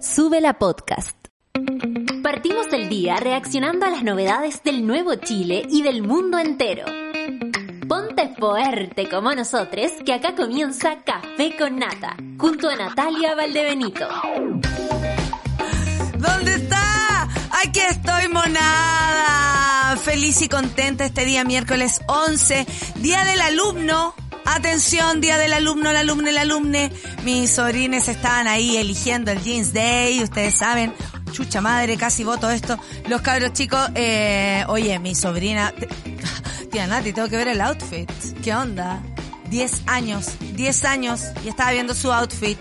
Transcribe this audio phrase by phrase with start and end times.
[0.00, 1.14] Sube la podcast.
[2.22, 6.86] Partimos el día reaccionando a las novedades del nuevo Chile y del mundo entero.
[7.86, 14.08] Ponte fuerte como nosotros, que acá comienza Café con Nata, junto a Natalia Valdebenito.
[16.16, 17.28] ¿Dónde está?
[17.62, 19.98] Aquí estoy, monada.
[19.98, 24.14] Feliz y contenta este día, miércoles 11, Día del Alumno.
[24.52, 26.90] Atención, día del alumno, el alumno, el alumne.
[27.22, 30.92] Mis sobrines estaban ahí eligiendo el Jeans Day, ustedes saben.
[31.30, 32.76] Chucha madre, casi voto esto.
[33.08, 35.72] Los cabros chicos, eh, oye, mi sobrina,
[36.72, 38.10] tía Nati, tengo que ver el outfit.
[38.42, 39.00] ¿Qué onda?
[39.50, 42.58] 10 años, 10 años y estaba viendo su outfit.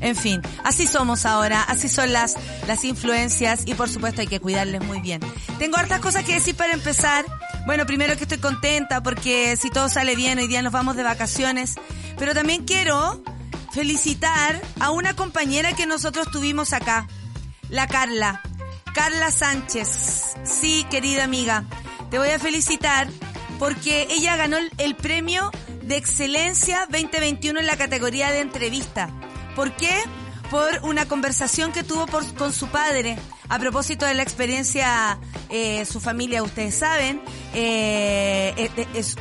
[0.00, 2.36] En fin, así somos ahora, así son las,
[2.66, 5.20] las influencias y por supuesto hay que cuidarles muy bien.
[5.58, 7.26] Tengo hartas cosas que decir para empezar.
[7.66, 11.02] Bueno, primero que estoy contenta porque si todo sale bien, hoy día nos vamos de
[11.02, 11.74] vacaciones.
[12.18, 13.22] Pero también quiero
[13.72, 17.06] felicitar a una compañera que nosotros tuvimos acá,
[17.68, 18.42] la Carla.
[18.94, 20.34] Carla Sánchez.
[20.44, 21.64] Sí, querida amiga,
[22.10, 23.08] te voy a felicitar
[23.58, 25.50] porque ella ganó el premio
[25.82, 29.10] de excelencia 2021 en la categoría de entrevista.
[29.54, 29.94] ¿Por qué?
[30.50, 33.16] Por una conversación que tuvo con su padre
[33.50, 37.20] a propósito de la experiencia, eh, su familia, ustedes saben,
[37.52, 38.70] eh,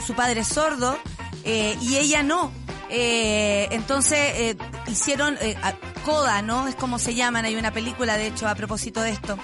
[0.06, 1.00] su padre es sordo
[1.44, 2.52] eh, y ella no.
[2.90, 4.56] entonces
[4.88, 5.36] hicieron
[6.06, 6.68] Coda, ¿no?
[6.68, 9.38] Es como se llaman, hay una película de hecho a propósito de esto.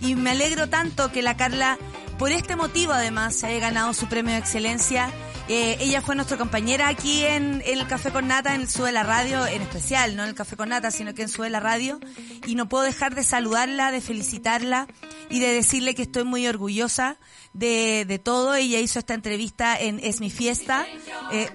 [0.00, 1.76] Y me alegro tanto que la Carla,
[2.18, 5.10] por este motivo además, se haya ganado su premio de excelencia
[5.52, 9.02] eh, ella fue nuestra compañera aquí en, el Café con Nata, en el Sube la
[9.02, 11.98] Radio, en especial, no en el Café con Nata, sino que en Sube la Radio.
[12.46, 14.86] Y no puedo dejar de saludarla, de felicitarla
[15.28, 17.18] y de decirle que estoy muy orgullosa
[17.52, 18.54] de, de todo.
[18.54, 20.86] Ella hizo esta entrevista en Es mi fiesta.
[21.32, 21.48] Eh,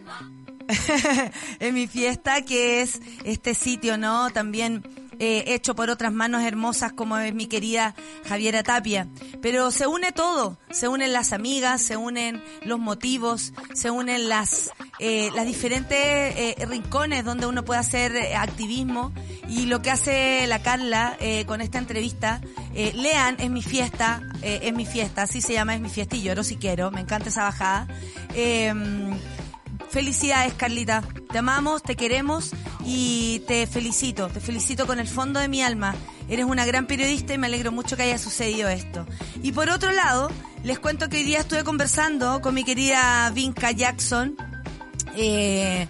[1.59, 4.29] en mi fiesta, que es este sitio, ¿no?
[4.31, 4.83] También
[5.19, 7.95] eh, hecho por otras manos hermosas como es mi querida
[8.27, 9.07] Javiera Tapia.
[9.41, 14.71] Pero se une todo, se unen las amigas, se unen los motivos, se unen las,
[14.99, 19.13] eh, las diferentes eh, rincones donde uno puede hacer activismo
[19.47, 22.41] y lo que hace la Carla con esta entrevista,
[22.73, 26.43] lean, es mi fiesta, es mi fiesta, así se llama, es mi fiesta y lloro
[26.43, 27.87] si quiero, me encanta esa bajada.
[29.89, 31.03] Felicidades, Carlita.
[31.31, 32.51] Te amamos, te queremos
[32.85, 34.29] y te felicito.
[34.29, 35.95] Te felicito con el fondo de mi alma.
[36.29, 39.05] Eres una gran periodista y me alegro mucho que haya sucedido esto.
[39.41, 40.29] Y por otro lado,
[40.63, 44.35] les cuento que hoy día estuve conversando con mi querida Vinca Jackson.
[45.15, 45.87] Eh,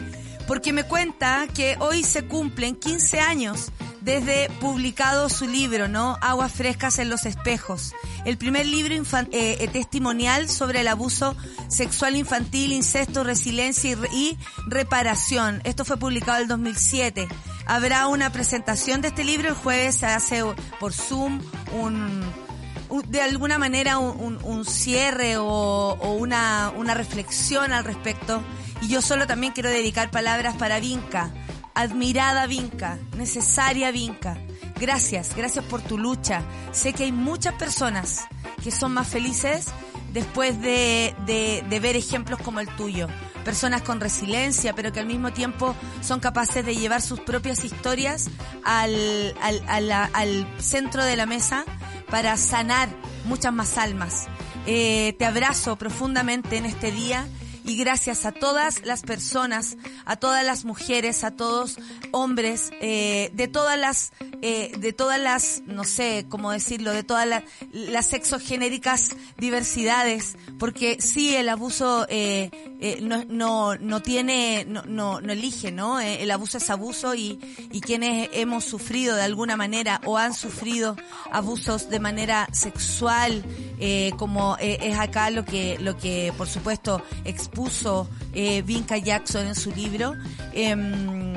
[0.48, 6.18] porque me cuenta que hoy se cumplen 15 años desde publicado su libro, ¿no?
[6.22, 7.94] Aguas frescas en los espejos.
[8.26, 11.36] El primer libro eh, eh, testimonial sobre el abuso
[11.68, 14.38] sexual infantil, incesto, resiliencia y,
[14.68, 15.62] reparación.
[15.64, 17.28] Esto fue publicado en el 2007.
[17.68, 20.44] Habrá una presentación de este libro el jueves, se hace
[20.80, 21.40] por Zoom
[21.74, 22.24] un,
[23.08, 28.42] de alguna manera un, cierre o, una reflexión al respecto.
[28.82, 31.32] Y yo solo también quiero dedicar palabras para Vinca
[31.76, 34.38] admirada Vinca, necesaria Vinca.
[34.80, 36.42] Gracias, gracias por tu lucha.
[36.72, 38.28] Sé que hay muchas personas
[38.64, 39.68] que son más felices
[40.12, 43.08] después de, de, ver ejemplos como el tuyo.
[43.44, 48.30] Personas con resiliencia, pero que al mismo tiempo son capaces de llevar sus propias historias
[48.64, 51.64] al, al, al centro de la mesa
[52.10, 52.90] para sanar
[53.26, 54.28] muchas más almas.
[54.66, 57.28] Eh, te abrazo profundamente en este día
[57.66, 61.78] y gracias a todas las personas, a todas las mujeres, a todos
[62.12, 64.12] hombres, eh, de todas las,
[64.42, 70.98] eh, de todas las, no sé cómo decirlo, de todas las, las sexogenéricas diversidades, porque
[71.02, 76.00] sí el abuso eh, eh no, no, no tiene, no, no, no elige, ¿no?
[76.00, 77.40] Eh, el abuso es abuso y,
[77.72, 80.96] y quienes hemos sufrido de alguna manera o han sufrido
[81.32, 83.44] abusos de manera sexual,
[83.80, 87.02] eh, como es acá lo que, lo que por supuesto
[87.56, 90.14] expuso eh, Vinca Jackson en su libro.
[90.52, 91.34] Em,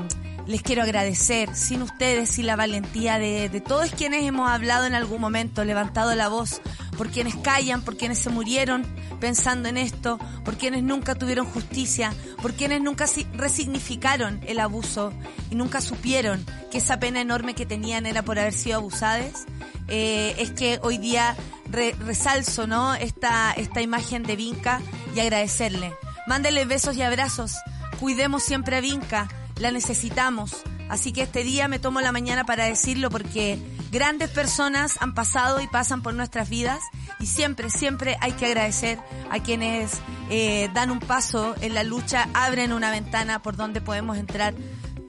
[0.49, 5.21] les quiero agradecer, sin ustedes, sin la valentía de, todos quienes hemos hablado en algún
[5.21, 6.61] momento, levantado la voz,
[6.97, 8.85] por quienes callan, por quienes se murieron
[9.21, 13.05] pensando en esto, por quienes nunca tuvieron justicia, por quienes nunca
[13.35, 15.13] resignificaron el abuso
[15.51, 19.45] y nunca supieron que esa pena enorme que tenían era por haber sido abusadas,
[19.87, 21.37] eh, es que hoy día
[21.71, 22.95] resalzo ¿no?
[22.95, 24.81] esta, esta imagen de Vinca
[25.15, 25.93] y agradecerle.
[26.29, 27.55] Mándele besos y abrazos.
[27.99, 29.29] Cuidemos siempre a Vinca.
[29.57, 30.63] La necesitamos.
[30.91, 33.59] Así que este día me tomo la mañana para decirlo porque
[33.91, 36.81] grandes personas han pasado y pasan por nuestras vidas
[37.19, 38.99] y siempre, siempre hay que agradecer
[39.31, 39.93] a quienes
[40.29, 44.55] eh, dan un paso en la lucha, abren una ventana por donde podemos entrar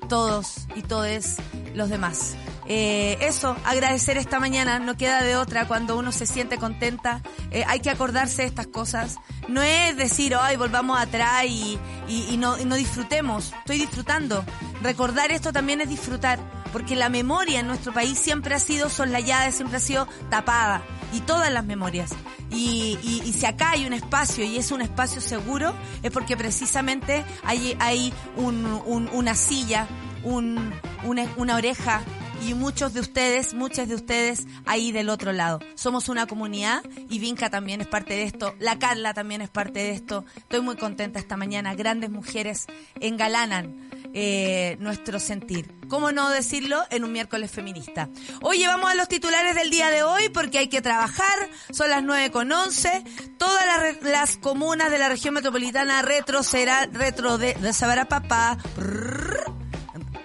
[0.07, 1.35] todos y todes
[1.75, 2.35] los demás.
[2.71, 7.63] Eh, eso, agradecer esta mañana, no queda de otra cuando uno se siente contenta, eh,
[7.67, 9.17] hay que acordarse de estas cosas.
[9.47, 14.45] No es decir, ay, volvamos atrás y, y, no, no disfrutemos, estoy disfrutando.
[14.83, 16.39] Recordar esto también es disfrutar,
[16.71, 21.21] porque la memoria en nuestro país siempre ha sido soslayada, siempre ha sido tapada, y
[21.21, 22.11] todas las memorias.
[22.51, 22.99] Y,
[23.35, 25.73] si acá hay un espacio y es un espacio seguro,
[26.03, 29.87] es porque precisamente hay, hay un, un, una silla,
[30.23, 30.71] un,
[31.03, 32.01] una, una oreja,
[32.41, 35.59] y muchos de ustedes, muchas de ustedes ahí del otro lado.
[35.75, 39.79] Somos una comunidad y Vinca también es parte de esto, la Carla también es parte
[39.79, 40.25] de esto.
[40.35, 42.67] Estoy muy contenta esta mañana, grandes mujeres
[42.99, 45.73] engalanan eh, nuestro sentir.
[45.87, 48.09] ¿Cómo no decirlo en un miércoles feminista?
[48.41, 51.49] Oye, vamos a los titulares del día de hoy porque hay que trabajar.
[51.71, 53.03] Son las nueve con once.
[53.37, 53.65] Todas
[54.01, 58.57] las, comunas de la región metropolitana retrocederán, retro de, de Sabarapapá.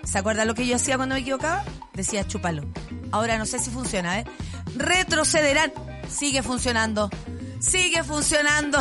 [0.05, 1.65] ¿Se acuerda lo que yo hacía cuando me equivocaba?
[1.93, 2.63] Decía chúpalo.
[3.11, 4.25] Ahora no sé si funciona, ¿eh?
[4.77, 5.73] Retrocederán.
[6.09, 7.11] Sigue funcionando.
[7.65, 8.79] Sigue funcionando.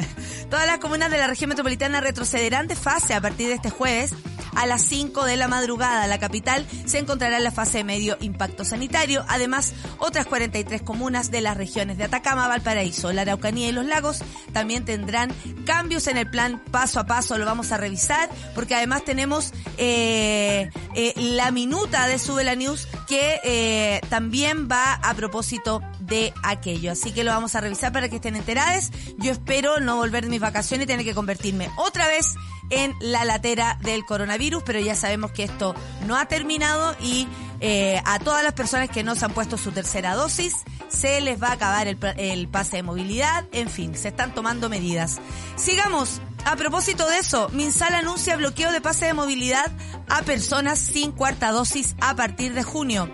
[0.50, 4.12] Todas las comunas de la región metropolitana retrocederán de fase a partir de este jueves
[4.56, 6.06] a las 5 de la madrugada.
[6.06, 9.24] La capital se encontrará en la fase de medio impacto sanitario.
[9.28, 14.22] Además, otras 43 comunas de las regiones de Atacama, Valparaíso, la Araucanía y los lagos
[14.52, 15.32] también tendrán
[15.64, 17.38] cambios en el plan paso a paso.
[17.38, 22.88] Lo vamos a revisar porque además tenemos eh, eh, la minuta de Sube la News
[23.06, 26.92] que eh, también va a propósito de aquello.
[26.92, 28.90] Así que lo vamos a revisar para que estén enteradas.
[29.18, 32.34] Yo espero no volver de mis vacaciones y tener que convertirme otra vez
[32.70, 35.74] en la latera del coronavirus, pero ya sabemos que esto
[36.06, 37.28] no ha terminado y
[37.60, 41.42] eh, a todas las personas que no se han puesto su tercera dosis se les
[41.42, 45.18] va a acabar el, pase de movilidad, en fin, se están tomando medidas.
[45.56, 46.20] Sigamos.
[46.44, 49.72] A propósito de eso, Minsal anuncia bloqueo de pase de movilidad
[50.08, 53.10] a personas sin cuarta dosis a partir de junio.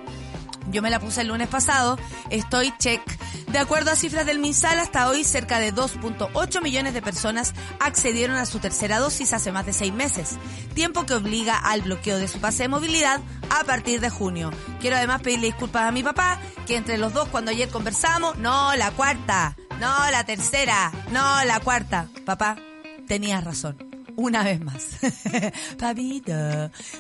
[0.71, 1.99] Yo me la puse el lunes pasado,
[2.31, 3.03] estoy check.
[3.49, 8.37] De acuerdo a cifras del MinSal, hasta hoy cerca de 2.8 millones de personas accedieron
[8.37, 10.37] a su tercera dosis hace más de seis meses,
[10.75, 13.21] tiempo que obliga al bloqueo de su pase de movilidad
[13.51, 14.51] a partir de junio.
[14.81, 18.75] Quiero además pedirle disculpas a mi papá, que entre los dos cuando ayer conversamos, no,
[18.77, 22.09] la cuarta, no, la tercera, no, la cuarta.
[22.25, 22.57] Papá,
[23.07, 23.92] tenías razón
[24.23, 24.85] una vez más.
[25.79, 26.33] Papito.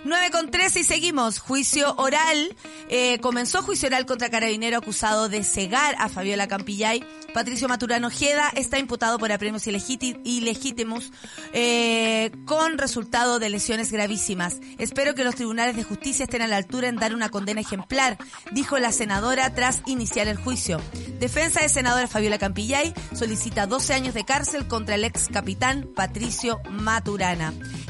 [0.04, 1.38] 9 con 13 y seguimos.
[1.38, 2.56] Juicio oral.
[2.88, 7.04] Eh, comenzó juicio oral contra carabinero acusado de cegar a Fabiola Campillay.
[7.32, 11.12] Patricio Maturano Ojeda está imputado por apremios ilegítimos
[11.52, 14.58] eh, con resultado de lesiones gravísimas.
[14.78, 18.18] Espero que los tribunales de justicia estén a la altura en dar una condena ejemplar,
[18.50, 20.80] dijo la senadora tras iniciar el juicio.
[21.20, 26.60] Defensa de senadora Fabiola Campillay solicita 12 años de cárcel contra el ex capitán Patricio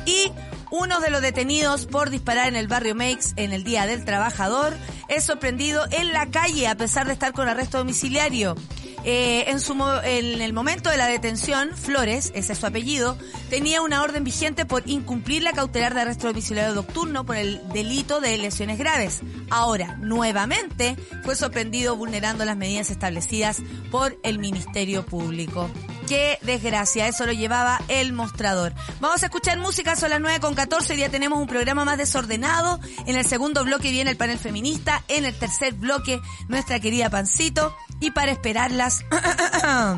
[0.05, 0.33] Y
[0.71, 4.75] uno de los detenidos por disparar en el barrio Meix en el Día del Trabajador
[5.09, 8.57] es sorprendido en la calle a pesar de estar con arresto domiciliario.
[9.05, 9.59] Eh, en,
[10.05, 13.19] en el momento de la detención, Flores, ese es su apellido,
[13.51, 18.21] tenía una orden vigente por incumplir la cautelar de arresto domiciliario nocturno por el delito
[18.21, 19.21] de lesiones graves.
[19.51, 23.61] Ahora, nuevamente, fue sorprendido vulnerando las medidas establecidas
[23.91, 25.69] por el Ministerio Público.
[26.13, 28.75] Qué desgracia, eso lo llevaba el mostrador.
[29.01, 32.81] Vamos a escuchar música, son las 9 con 14, ya tenemos un programa más desordenado.
[33.07, 37.75] En el segundo bloque viene el panel feminista, en el tercer bloque nuestra querida Pancito.
[37.99, 39.07] Y para esperarlas,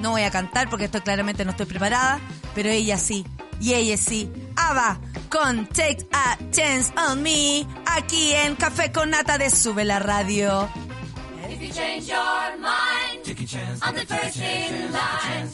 [0.00, 2.20] no voy a cantar porque estoy claramente no estoy preparada,
[2.54, 3.26] pero ella sí,
[3.60, 4.30] y ella sí.
[4.54, 9.98] Ava con Take a Chance on Me, aquí en Café con Nata de Sube la
[9.98, 10.68] Radio.
[11.50, 15.48] If you change your mind, take a chance, I'm the first in line.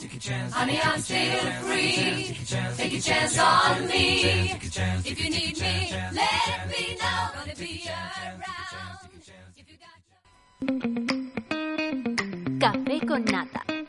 [0.53, 2.37] Honey, I'm still free.
[2.77, 4.53] Take a chance on me.
[5.05, 7.31] If you need me, let me know.
[7.35, 8.51] Gonna be around.
[12.61, 13.80] Café con nata.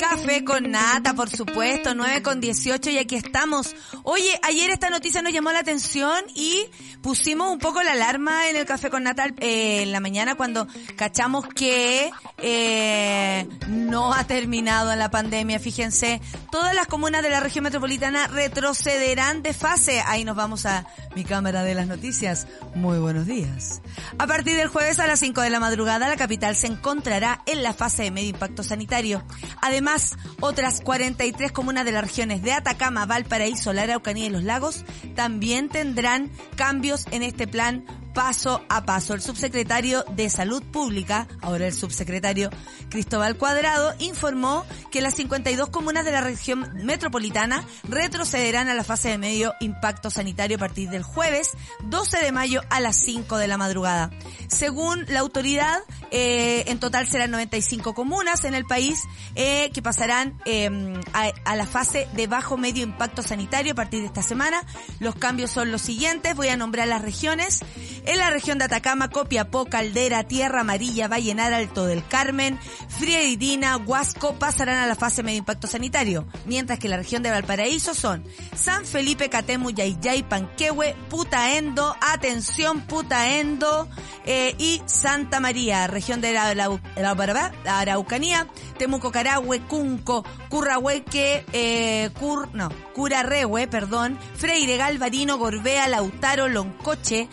[0.00, 3.76] Café con nata, por supuesto, 9 con 18 y aquí estamos.
[4.02, 6.64] Oye, ayer esta noticia nos llamó la atención y
[7.02, 10.66] pusimos un poco la alarma en el Café con nata eh, en la mañana cuando
[10.96, 15.58] cachamos que eh, no ha terminado la pandemia.
[15.58, 20.02] Fíjense, todas las comunas de la región metropolitana retrocederán de fase.
[20.06, 22.46] Ahí nos vamos a mi cámara de las noticias.
[22.74, 23.82] Muy buenos días.
[24.18, 27.62] A partir del jueves a las 5 de la madrugada, la capital se encontrará en
[27.62, 29.22] la fase de medio impacto sanitario.
[29.60, 34.44] Además, Además, otras 43 comunas de las regiones de Atacama, Valparaíso, la Araucanía y los
[34.44, 34.84] lagos
[35.16, 39.14] también tendrán cambios en este plan paso a paso.
[39.14, 42.50] El subsecretario de Salud Pública, ahora el subsecretario
[42.88, 49.10] Cristóbal Cuadrado, informó que las 52 comunas de la región metropolitana retrocederán a la fase
[49.10, 51.52] de medio impacto sanitario a partir del jueves
[51.84, 54.10] 12 de mayo a las 5 de la madrugada.
[54.48, 55.78] Según la autoridad,
[56.10, 59.02] eh, en total serán 95 comunas en el país
[59.34, 60.68] eh, que pasarán eh,
[61.12, 64.64] a, a la fase de bajo medio impacto sanitario a partir de esta semana.
[64.98, 66.34] Los cambios son los siguientes.
[66.34, 67.60] Voy a nombrar las regiones.
[68.06, 74.34] En la región de Atacama, Copiapó, Caldera, Tierra Amarilla, Vallenar, Alto del Carmen, Frieridina, Huasco
[74.34, 78.84] pasarán a la fase medio impacto sanitario, mientras que la región de Valparaíso son San
[78.84, 83.88] Felipe, Catemu, Yayay, Panquehue, Putaendo, atención Putaendo
[84.26, 88.46] eh, y Santa María, región de la, la- la- la Araucanía,
[88.78, 97.28] Temuco, Carahue, Cunco, Currahueque, eh, Cur, no, Curarrehue, perdón, Freire, Galvarino, Gorbea, Lautaro, Loncoche,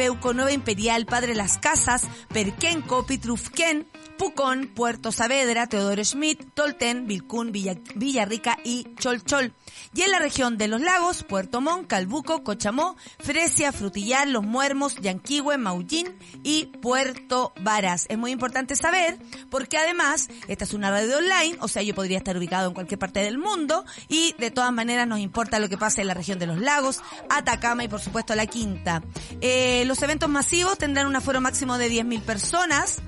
[0.00, 7.52] Melipeuco, Nueva Imperial, Padre Las Casas, Perquenco, Pitrufquén, Pucón, Puerto Saavedra, Teodoro Schmidt, Tolten, Vilcún,
[7.52, 9.54] Villa, Villarrica y Cholchol.
[9.94, 14.96] Y en la región de los lagos, Puerto Montt, Calbuco, Cochamó, Fresia, Frutillar, Los Muermos,
[14.96, 18.06] Yanquihue, Maullín y Puerto Varas.
[18.08, 19.18] Es muy importante saber
[19.50, 22.98] porque además esta es una radio online, o sea, yo podría estar ubicado en cualquier
[22.98, 26.38] parte del mundo y de todas maneras nos importa lo que pase en la región
[26.38, 29.02] de los lagos, Atacama y por supuesto la Quinta.
[29.40, 33.02] Eh, los eventos masivos tendrán un aforo máximo de 10.000 personas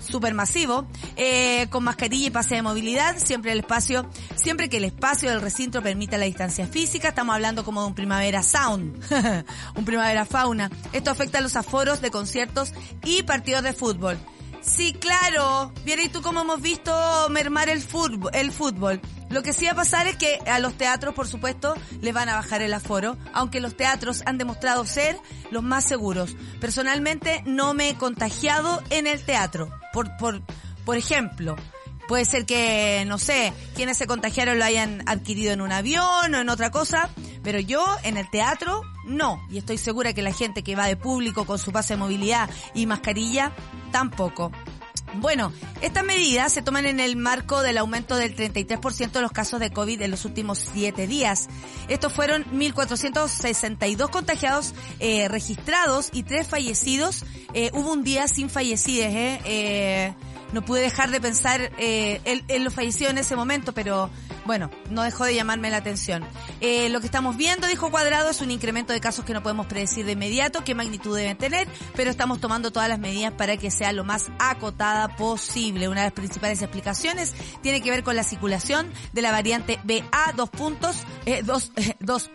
[0.00, 0.86] supermasivo,
[1.16, 5.42] eh, con mascarilla y pase de movilidad, siempre el espacio, siempre que el espacio del
[5.42, 8.98] recinto permita la distancia física, estamos hablando como de un primavera sound,
[9.76, 10.70] un primavera fauna.
[10.94, 12.72] Esto afecta a los aforos de conciertos
[13.04, 14.18] y partidos de fútbol.
[14.62, 15.72] Sí, claro.
[15.84, 16.92] Viera y tú como hemos visto
[17.28, 19.00] mermar el fútbol, el fútbol.
[19.32, 22.28] Lo que sí va a pasar es que a los teatros, por supuesto, les van
[22.28, 25.16] a bajar el aforo, aunque los teatros han demostrado ser
[25.50, 26.36] los más seguros.
[26.60, 29.70] Personalmente no me he contagiado en el teatro.
[29.94, 30.42] Por, por,
[30.84, 31.56] por ejemplo,
[32.08, 36.38] puede ser que, no sé, quienes se contagiaron lo hayan adquirido en un avión o
[36.38, 37.08] en otra cosa,
[37.42, 39.42] pero yo en el teatro no.
[39.50, 42.50] Y estoy segura que la gente que va de público con su pase de movilidad
[42.74, 43.52] y mascarilla,
[43.92, 44.52] tampoco.
[45.14, 45.52] Bueno,
[45.82, 49.70] estas medidas se toman en el marco del aumento del 33% de los casos de
[49.70, 51.48] COVID en los últimos siete días.
[51.88, 57.24] Estos fueron 1.462 contagiados eh, registrados y tres fallecidos.
[57.52, 59.40] Eh, hubo un día sin fallecidos, ¿eh?
[59.44, 60.14] eh
[60.52, 64.10] no pude dejar de pensar eh, en, en los fallecidos en ese momento, pero
[64.44, 66.24] bueno, no dejó de llamarme la atención.
[66.60, 69.66] Eh, lo que estamos viendo, dijo Cuadrado, es un incremento de casos que no podemos
[69.66, 73.70] predecir de inmediato qué magnitud deben tener, pero estamos tomando todas las medidas para que
[73.70, 75.88] sea lo más acotada posible.
[75.88, 80.32] Una de las principales explicaciones tiene que ver con la circulación de la variante BA
[80.36, 82.30] dos puntos, eh, dos, eh, dos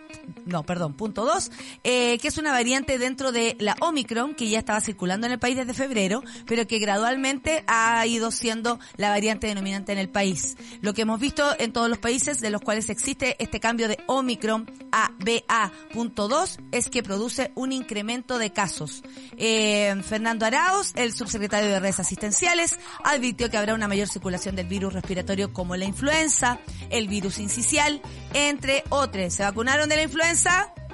[0.47, 1.51] no, perdón, punto dos,
[1.83, 5.39] eh, que es una variante dentro de la Omicron que ya estaba circulando en el
[5.39, 10.57] país desde febrero, pero que gradualmente ha ido siendo la variante denominante en el país.
[10.81, 13.99] Lo que hemos visto en todos los países de los cuales existe este cambio de
[14.07, 19.03] Omicron a BA.2 es que produce un incremento de casos.
[19.37, 24.67] Eh, Fernando Arauz, el subsecretario de redes asistenciales, advirtió que habrá una mayor circulación del
[24.67, 28.01] virus respiratorio como la influenza, el virus incisional,
[28.33, 29.33] entre otros.
[29.33, 30.36] ¿Se vacunaron de la influenza?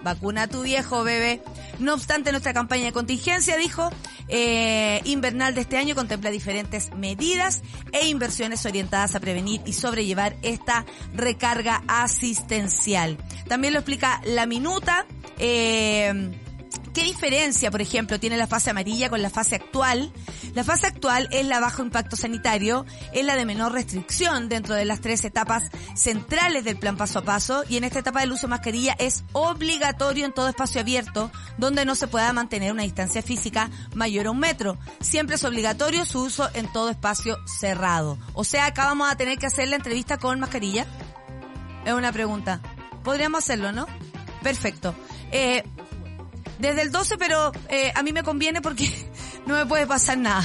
[0.04, 1.42] Vacuna a tu viejo, bebé.
[1.80, 3.90] No obstante, nuestra campaña de contingencia, dijo,
[4.28, 10.36] eh, invernal de este año contempla diferentes medidas e inversiones orientadas a prevenir y sobrellevar
[10.42, 13.18] esta recarga asistencial.
[13.48, 15.06] También lo explica la minuta.
[15.40, 16.32] Eh,
[16.94, 20.14] ¿Qué diferencia, por ejemplo, tiene la fase amarilla con la fase actual?
[20.54, 24.86] La fase actual es la bajo impacto sanitario, es la de menor restricción dentro de
[24.86, 25.64] las tres etapas
[25.96, 29.24] centrales del plan paso a paso y en esta etapa el uso de mascarilla es
[29.34, 34.32] obligatorio en todo espacio abierto donde no se pueda mantener una distancia física mayor a
[34.32, 34.78] un metro.
[35.02, 38.20] Siempre es obligatorio su uso en todo espacio cerrado.
[38.34, 40.86] O sea, acá vamos a tener que hacer la entrevista con mascarilla.
[41.86, 42.62] Es una pregunta.
[43.04, 43.88] Podríamos hacerlo, ¿no?
[44.44, 44.94] Perfecto.
[45.32, 45.64] Eh,
[46.60, 48.90] desde el 12, pero eh, a mí me conviene porque
[49.46, 50.44] no me puede pasar nada.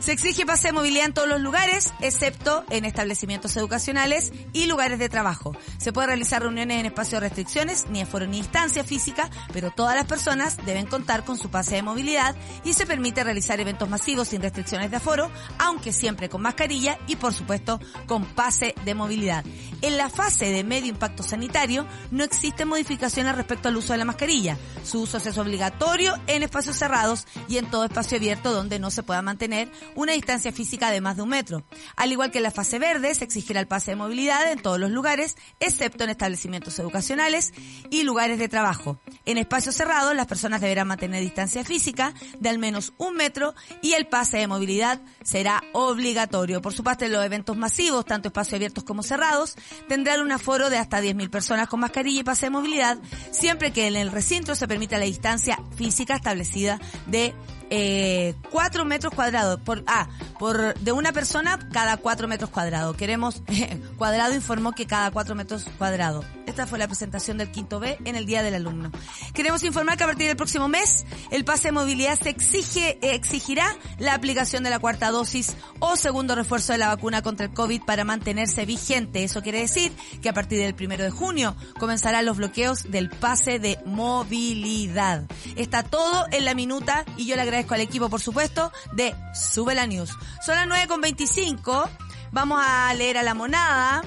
[0.00, 4.98] Se exige pase de movilidad en todos los lugares, excepto en establecimientos educacionales y lugares
[4.98, 5.56] de trabajo.
[5.78, 9.96] Se puede realizar reuniones en espacios de restricciones, ni aforo ni distancia física, pero todas
[9.96, 14.28] las personas deben contar con su pase de movilidad y se permite realizar eventos masivos
[14.28, 19.44] sin restricciones de aforo, aunque siempre con mascarilla y por supuesto con pase de movilidad.
[19.82, 24.04] En la fase de medio impacto sanitario no existen modificaciones respecto al uso de la
[24.04, 24.56] mascarilla.
[24.84, 29.02] Su uso es obligatorio en espacios cerrados y en todo espacio abierto donde no se
[29.02, 31.64] pueda mantener una distancia física de más de un metro.
[31.96, 34.78] Al igual que en la fase verde, se exigirá el pase de movilidad en todos
[34.78, 37.52] los lugares, excepto en establecimientos educacionales
[37.90, 39.00] y lugares de trabajo.
[39.24, 43.92] En espacios cerrados, las personas deberán mantener distancia física de al menos un metro y
[43.92, 46.62] el pase de movilidad será obligatorio.
[46.62, 49.56] Por su parte, los eventos masivos, tanto espacios abiertos como cerrados,
[49.88, 52.98] tendrán un aforo de hasta 10.000 personas con mascarilla y pase de movilidad,
[53.30, 57.34] siempre que en el recinto se permita la distancia física establecida de
[57.70, 60.08] eh, 4 metros cuadrados por ah,
[60.38, 62.96] por de una persona cada 4 metros cuadrados.
[62.96, 63.42] Queremos
[63.98, 66.24] cuadrado informó que cada 4 metros cuadrados.
[66.46, 68.90] Esta fue la presentación del quinto B en el Día del Alumno.
[69.34, 73.14] Queremos informar que a partir del próximo mes el pase de movilidad se exige eh,
[73.14, 77.52] exigirá la aplicación de la cuarta dosis o segundo refuerzo de la vacuna contra el
[77.52, 79.24] COVID para mantenerse vigente.
[79.24, 83.58] Eso quiere decir que a partir del primero de junio comenzarán los bloqueos del pase
[83.58, 85.24] de movilidad.
[85.56, 89.74] Está todo en la minuta y yo le agradezco al equipo, por supuesto, de Sube
[89.74, 90.10] la News.
[90.44, 91.88] Son las 9.25.
[92.32, 94.02] Vamos a leer a la monada.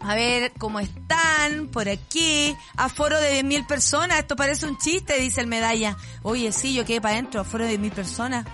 [0.00, 2.54] A ver cómo están por aquí.
[2.76, 4.18] Aforo de 10.000 personas.
[4.18, 5.96] Esto parece un chiste, dice el medalla.
[6.22, 7.40] Oye, sí, yo quedé para adentro.
[7.40, 8.46] Aforo de 10.000 personas.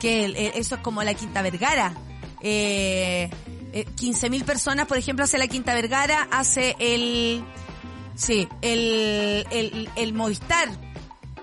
[0.00, 1.94] Que eso es como la Quinta Vergara.
[2.40, 3.30] Eh,
[3.72, 7.44] eh, 15.000 personas, por ejemplo, hace la Quinta Vergara, hace el...
[8.14, 10.68] Sí, el, el, el Movistar.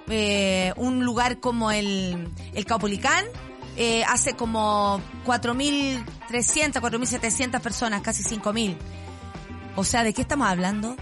[0.09, 3.25] Eh, un lugar como el, el Caupolicán,
[3.77, 6.03] eh, hace como 4.300,
[6.81, 8.77] 4.700 personas, casi 5.000.
[9.75, 10.95] O sea, ¿de qué estamos hablando?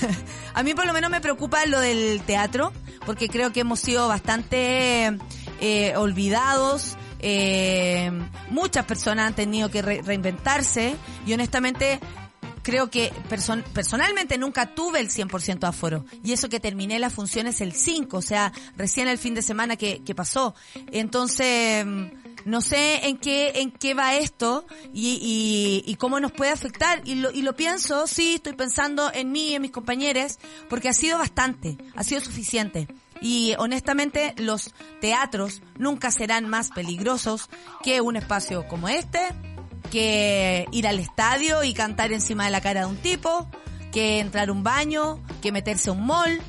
[0.54, 2.72] a mí por lo menos me preocupa lo del teatro,
[3.04, 5.18] porque creo que hemos sido bastante
[5.60, 6.96] eh, olvidados.
[7.26, 8.10] Eh,
[8.50, 10.96] muchas personas han tenido que re- reinventarse
[11.26, 12.00] y honestamente
[12.64, 16.04] creo que person- personalmente nunca tuve el 100% de aforo.
[16.24, 19.76] Y eso que terminé las funciones el 5, o sea, recién el fin de semana
[19.76, 20.56] que, que pasó.
[20.90, 21.86] Entonces,
[22.44, 25.18] no sé en qué, en qué va esto y,
[25.86, 27.02] y, y cómo nos puede afectar.
[27.04, 30.88] Y lo, y lo pienso, sí, estoy pensando en mí y en mis compañeros, porque
[30.88, 32.88] ha sido bastante, ha sido suficiente.
[33.20, 37.48] Y honestamente, los teatros nunca serán más peligrosos
[37.82, 39.20] que un espacio como este,
[39.94, 43.48] que ir al estadio y cantar encima de la cara de un tipo,
[43.92, 46.42] que entrar a un baño, que meterse a un mall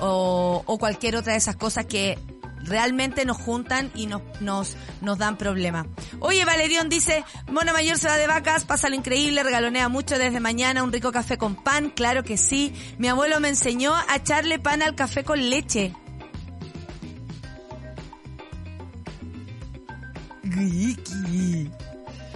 [0.00, 2.18] o, cualquier otra de esas cosas que
[2.64, 5.86] realmente nos juntan y nos, nos, nos dan problemas.
[6.18, 10.40] Oye, Valerión dice, Mona Mayor se va de vacas, pasa lo increíble, regalonea mucho desde
[10.40, 12.74] mañana, un rico café con pan, claro que sí.
[12.98, 15.94] Mi abuelo me enseñó a echarle pan al café con leche.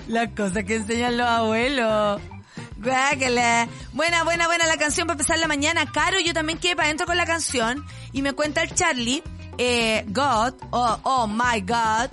[0.09, 2.21] Las cosas que enseñan los abuelos.
[2.79, 3.69] Guácala.
[3.93, 5.91] Buena, buena, buena la canción para empezar la mañana.
[5.93, 7.85] Caro, yo también quedé para adentro con la canción.
[8.12, 9.23] Y me cuenta el Charlie,
[9.59, 12.11] eh, God, oh, oh my God,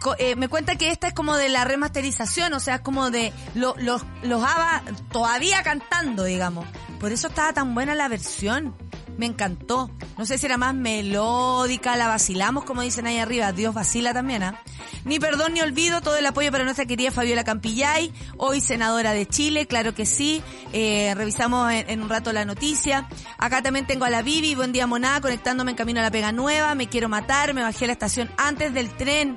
[0.00, 3.32] co- eh, me cuenta que esta es como de la remasterización, o sea, como de
[3.54, 6.66] lo- los, los ABBA todavía cantando, digamos.
[7.00, 8.74] Por eso estaba tan buena la versión.
[9.18, 9.90] Me encantó.
[10.18, 13.52] No sé si era más melódica, la vacilamos, como dicen ahí arriba.
[13.52, 14.60] Dios vacila también, ¿ah?
[15.04, 19.26] Ni perdón ni olvido, todo el apoyo para nuestra querida Fabiola Campillay, hoy senadora de
[19.26, 20.42] Chile, claro que sí.
[20.72, 23.08] Eh, revisamos en, en un rato la noticia.
[23.38, 26.32] Acá también tengo a la Vivi, buen día monada, conectándome en camino a la pega
[26.32, 26.74] nueva.
[26.74, 29.36] Me quiero matar, me bajé a la estación antes del tren.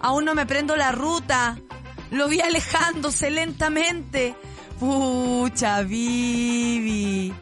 [0.00, 1.58] Aún no me prendo la ruta.
[2.10, 4.34] Lo vi alejándose lentamente.
[4.78, 7.32] Pucha, Vivi.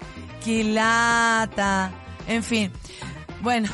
[0.49, 1.93] Qué lata.
[2.27, 2.73] En fin.
[3.43, 3.69] Bueno.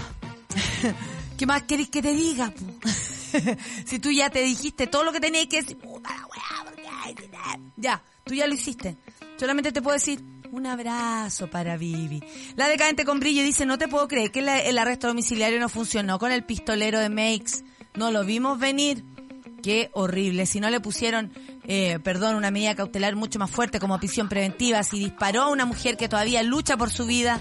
[1.39, 2.53] ¿Qué más querés que te diga,
[3.85, 5.79] si tú ya te dijiste todo lo que tenías que decir,
[7.77, 8.97] Ya, tú ya lo hiciste.
[9.39, 12.21] Solamente te puedo decir un abrazo para Vivi.
[12.57, 16.19] La decadente con brillo dice, no te puedo creer que el arresto domiciliario no funcionó
[16.19, 17.63] con el pistolero de Makes.
[17.95, 19.05] No lo vimos venir.
[19.65, 20.45] Qué horrible.
[20.45, 21.33] Si no le pusieron,
[21.67, 25.65] eh, perdón, una medida cautelar mucho más fuerte como prisión preventiva, si disparó a una
[25.65, 27.41] mujer que todavía lucha por su vida,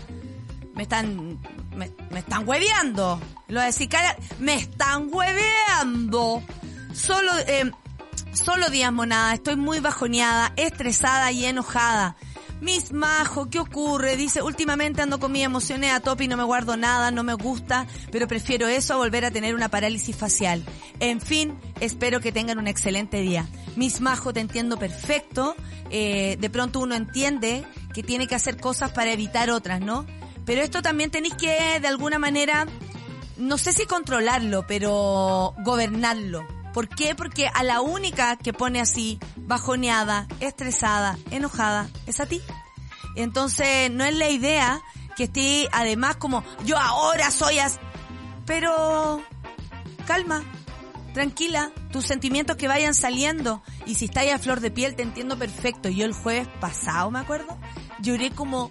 [0.74, 1.38] me están,
[1.76, 3.20] me, me están hueveando.
[3.50, 6.42] Lo voy a decir, cara, me están hueveando.
[6.94, 7.70] Solo, eh,
[8.32, 12.16] solo días monada, estoy muy bajoneada, estresada y enojada.
[12.64, 14.16] Miss Majo, ¿qué ocurre?
[14.16, 17.34] Dice, últimamente ando con mi emociones a tope y no me guardo nada, no me
[17.34, 20.64] gusta, pero prefiero eso a volver a tener una parálisis facial.
[21.02, 23.50] En fin, espero que tengan un excelente día.
[23.76, 25.58] Miss Majo, te entiendo perfecto.
[25.90, 30.06] Eh, de pronto uno entiende que tiene que hacer cosas para evitar otras, ¿no?
[30.46, 32.66] Pero esto también tenéis que, de alguna manera,
[33.36, 36.48] no sé si controlarlo, pero gobernarlo.
[36.74, 37.16] ¿Por qué?
[37.16, 42.42] Porque a la única que pone así, bajoneada, estresada, enojada, es a ti.
[43.16, 44.82] Entonces, no es la idea
[45.16, 47.80] que esté además como, yo ahora soy as...
[48.46, 49.22] Pero,
[50.06, 50.44] calma,
[51.14, 53.62] tranquila, tus sentimientos que vayan saliendo.
[53.86, 55.90] Y si estáis a flor de piel, te entiendo perfecto.
[55.90, 57.58] Yo el jueves pasado, me acuerdo,
[58.00, 58.70] lloré como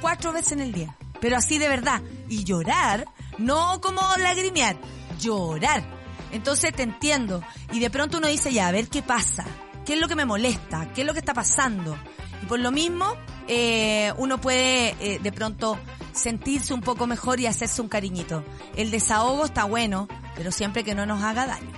[0.00, 0.96] cuatro veces en el día.
[1.20, 2.02] Pero así de verdad.
[2.28, 3.06] Y llorar,
[3.38, 4.76] no como lagrimear,
[5.20, 6.01] llorar.
[6.32, 7.42] Entonces te entiendo.
[7.72, 9.44] Y de pronto uno dice, ya, a ver qué pasa.
[9.84, 10.92] ¿Qué es lo que me molesta?
[10.94, 11.96] ¿Qué es lo que está pasando?
[12.42, 13.14] Y por lo mismo,
[13.48, 15.78] eh, uno puede eh, de pronto
[16.12, 18.44] sentirse un poco mejor y hacerse un cariñito.
[18.76, 21.70] El desahogo está bueno, pero siempre que no nos haga daño.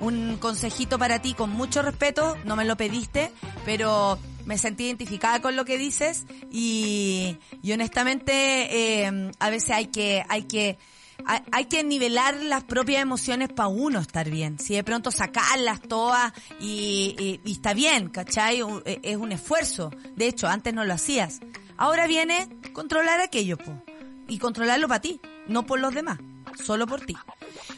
[0.00, 3.32] Un consejito para ti con mucho respeto, no me lo pediste,
[3.64, 9.86] pero me sentí identificada con lo que dices y, y honestamente eh, a veces hay
[9.86, 10.78] que, hay que
[11.24, 14.58] hay, que nivelar las propias emociones para uno estar bien.
[14.58, 18.60] Si de pronto sacarlas todas y, y- y está bien, ¿cachai?
[18.84, 19.90] E- Es un esfuerzo.
[20.14, 21.40] De hecho, antes no lo hacías.
[21.76, 23.82] Ahora viene controlar aquello, po.
[24.28, 26.18] Y controlarlo para ti, no por los demás,
[26.56, 27.16] solo por ti.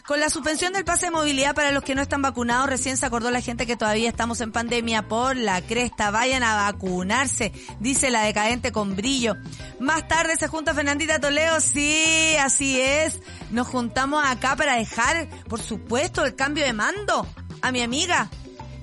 [0.06, 3.06] Con la suspensión del pase de movilidad para los que no están vacunados, recién se
[3.06, 6.10] acordó la gente que todavía estamos en pandemia por la cresta.
[6.10, 9.36] Vayan a vacunarse, dice la decadente con brillo.
[9.80, 13.20] Más tarde se junta Fernandita Toledo, sí, así es.
[13.50, 17.26] Nos juntamos acá para dejar, por supuesto, el cambio de mando
[17.62, 18.30] a mi amiga.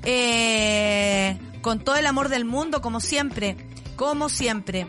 [0.04, 3.58] Eh, con todo el amor del mundo, como siempre,
[3.96, 4.88] como siempre.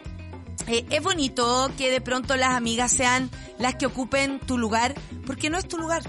[0.66, 4.94] Eh, es bonito que de pronto las amigas sean las que ocupen tu lugar,
[5.26, 6.02] porque no es tu lugar.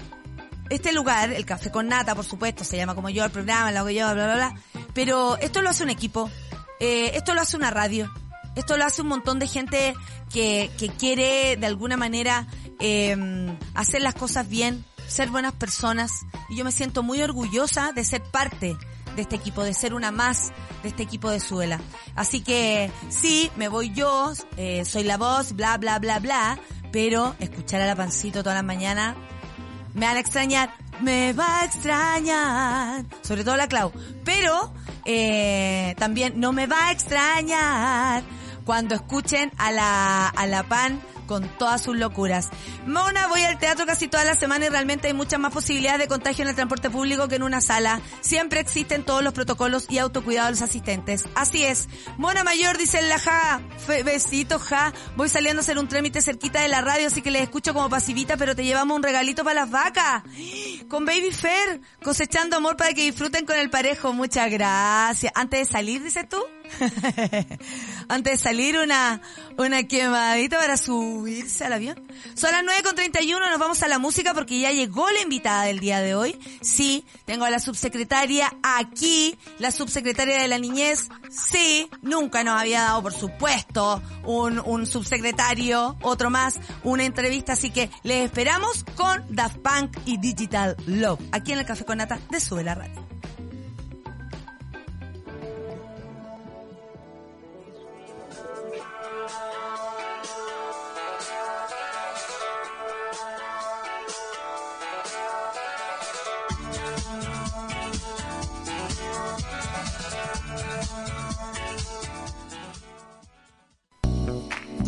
[0.70, 3.78] Este lugar, el café con nata, por supuesto, se llama como yo el programa, lo
[3.78, 4.54] hago yo, bla, bla, bla.
[4.94, 6.30] Pero esto lo hace un equipo,
[6.80, 8.12] eh, esto lo hace una radio,
[8.54, 9.94] esto lo hace un montón de gente
[10.32, 12.46] que, que quiere de alguna manera
[12.80, 16.12] eh, hacer las cosas bien, ser buenas personas.
[16.50, 18.76] Y yo me siento muy orgullosa de ser parte
[19.18, 20.52] de este equipo, de ser una más
[20.84, 21.80] de este equipo de Suela.
[22.14, 26.56] Así que sí, me voy yo, eh, soy la voz, bla, bla, bla, bla,
[26.92, 29.16] pero escuchar a la pancito toda la mañana
[29.94, 33.92] me van a extrañar, me va a extrañar, sobre todo la Clau,
[34.24, 34.72] pero
[35.04, 38.22] eh, también no me va a extrañar
[38.64, 42.48] cuando escuchen a la, a la pan con todas sus locuras.
[42.86, 46.08] Mona, voy al teatro casi toda la semana y realmente hay muchas más posibilidades de
[46.08, 48.00] contagio en el transporte público que en una sala.
[48.20, 51.24] Siempre existen todos los protocolos y autocuidado de los asistentes.
[51.36, 51.88] Así es.
[52.16, 53.60] Mona Mayor, dice la ja.
[53.86, 54.92] Fe- besito, ja.
[55.14, 57.88] Voy saliendo a hacer un trámite cerquita de la radio, así que les escucho como
[57.88, 60.22] pasivita, pero te llevamos un regalito para las vacas.
[60.88, 64.12] Con Baby Fair, cosechando amor para que disfruten con el parejo.
[64.14, 65.30] Muchas gracias.
[65.34, 66.42] Antes de salir, dices tú.
[68.08, 69.20] Antes de salir una,
[69.58, 72.00] una quemadita para subirse al avión.
[72.34, 76.00] Son las 9.31, nos vamos a la música porque ya llegó la invitada del día
[76.00, 76.38] de hoy.
[76.60, 81.08] Sí, tengo a la subsecretaria aquí, la subsecretaria de la niñez.
[81.28, 87.90] Sí, nunca nos había dado, por supuesto, un, subsecretario, otro más, una entrevista, así que
[88.04, 92.40] les esperamos con Daft Punk y Digital Love, aquí en el Café con Nata de
[92.40, 93.17] Sube la Radio.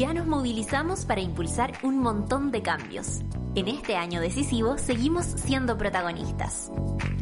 [0.01, 3.21] Ya nos movilizamos para impulsar un montón de cambios.
[3.55, 6.71] En este año decisivo seguimos siendo protagonistas.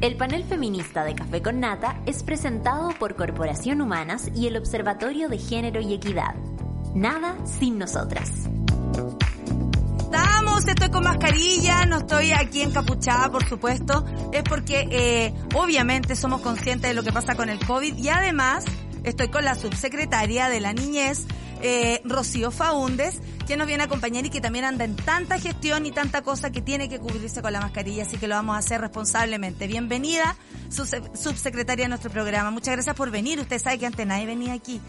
[0.01, 5.29] El panel feminista de Café con Nata es presentado por Corporación Humanas y el Observatorio
[5.29, 6.37] de Género y Equidad.
[6.95, 8.31] Nada sin nosotras.
[9.99, 14.05] Estamos, estoy con mascarilla, no estoy aquí encapuchada, por supuesto.
[14.33, 18.64] Es porque eh, obviamente somos conscientes de lo que pasa con el COVID y además
[19.03, 21.27] estoy con la subsecretaria de la niñez,
[21.62, 25.87] eh, Rocío Faúndes, que nos viene a acompañar y que también anda en tanta gestión
[25.87, 28.59] y tanta cosa que tiene que cubrirse con la mascarilla, así que lo vamos a
[28.59, 29.66] hacer responsablemente.
[29.66, 30.37] Bienvenida,
[30.71, 32.51] subse- subsecretaria de nuestro programa.
[32.51, 33.40] Muchas gracias por venir.
[33.40, 34.81] Usted sabe que antes nadie venía aquí.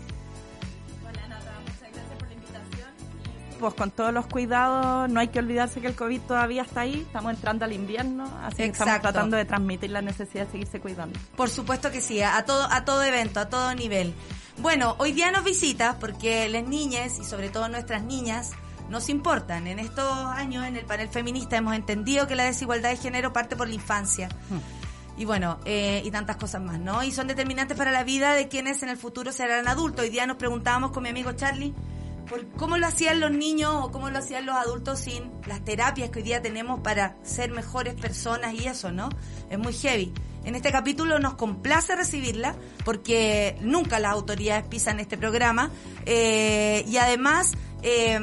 [3.60, 7.02] Pues con todos los cuidados, no hay que olvidarse que el COVID todavía está ahí,
[7.06, 9.12] estamos entrando al invierno, así que estamos Exacto.
[9.12, 11.19] tratando de transmitir la necesidad de seguirse cuidando.
[11.36, 14.13] Por supuesto que sí, a todo, a todo evento, a todo nivel.
[14.60, 18.52] Bueno, hoy día nos visita porque las niñas y sobre todo nuestras niñas
[18.89, 19.67] nos importan.
[19.67, 23.56] En estos años en el panel feminista hemos entendido que la desigualdad de género parte
[23.56, 24.30] por la infancia.
[25.17, 27.04] Y bueno, eh, y tantas cosas más, ¿no?
[27.04, 30.06] Y son determinantes para la vida de quienes en el futuro serán adultos.
[30.06, 31.74] Hoy día nos preguntábamos con mi amigo Charlie
[32.30, 36.10] por cómo lo hacían los niños o cómo lo hacían los adultos sin las terapias
[36.10, 39.10] que hoy día tenemos para ser mejores personas y eso, ¿no?
[39.50, 40.13] Es muy heavy.
[40.46, 45.72] En este capítulo nos complace recibirla porque nunca las autoridades pisan este programa
[46.06, 48.18] eh, y además, eh,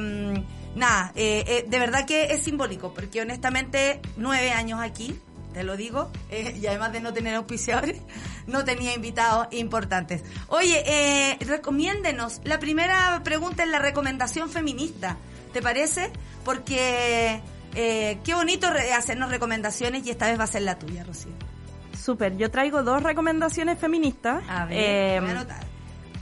[0.75, 5.19] nada, eh, eh, de verdad que es simbólico porque honestamente nueve años aquí,
[5.57, 8.03] te lo digo, eh, y además de no tener auspiciadores,
[8.47, 10.23] no tenía invitados importantes.
[10.49, 12.43] Oye, eh, recomiéndenos.
[12.45, 15.17] La primera pregunta es la recomendación feminista,
[15.55, 16.11] ¿te parece?
[16.45, 17.41] Porque
[17.75, 21.33] eh, qué bonito re- hacernos recomendaciones y esta vez va a ser la tuya, Rocío.
[21.99, 24.45] Súper, yo traigo dos recomendaciones feministas.
[24.51, 24.77] A ver,
[25.23, 25.65] voy a anotar.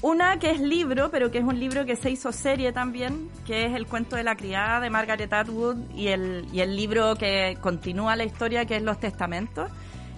[0.06, 3.64] Una que es libro, pero que es un libro que se hizo serie también, que
[3.64, 7.56] es El cuento de la criada de Margaret Atwood y el, y el libro que
[7.62, 9.70] continúa la historia, que es Los Testamentos.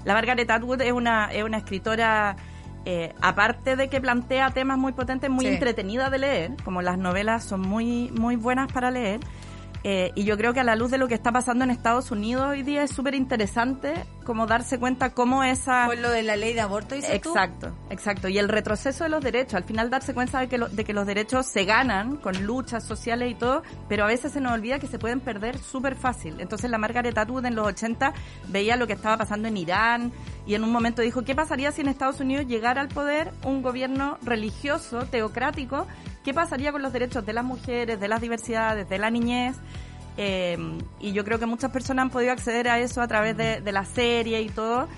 [0.05, 2.35] La Margaret Atwood es una, es una escritora,
[2.85, 5.53] eh, aparte de que plantea temas muy potentes, muy Sí.
[5.53, 9.21] entretenida de leer, como las novelas son muy, muy buenas para leer.
[9.85, 12.11] Eh, y yo creo que a la luz de lo que está pasando en Estados
[12.11, 13.95] Unidos hoy día es súper interesante
[14.27, 15.87] como darse cuenta cómo esa...
[15.87, 17.31] Por lo de la ley de aborto, dices tú.
[17.31, 18.29] Exacto, exacto.
[18.29, 20.93] Y el retroceso de los derechos, al final darse cuenta de que, lo- de que
[20.93, 24.79] los derechos se ganan con luchas sociales y todo, pero a veces se nos olvida
[24.79, 26.41] que se pueden perder súper fácil.
[26.41, 28.13] Entonces la Margaret Atwood en los 80
[28.49, 30.13] veía lo que estaba pasando en Irán
[30.47, 33.63] y en un momento dijo, ¿qué pasaría si en Estados Unidos llegara al poder un
[33.63, 35.87] gobierno religioso, teocrático?
[36.25, 39.57] ¿Qué pasaría con los derechos de las mujeres, de las diversidades, de la niñez?
[40.17, 40.57] Eh,
[41.01, 43.73] y yo creo que muchas personas han podido acceder a eso a través de, de
[43.73, 44.89] la serie y todo.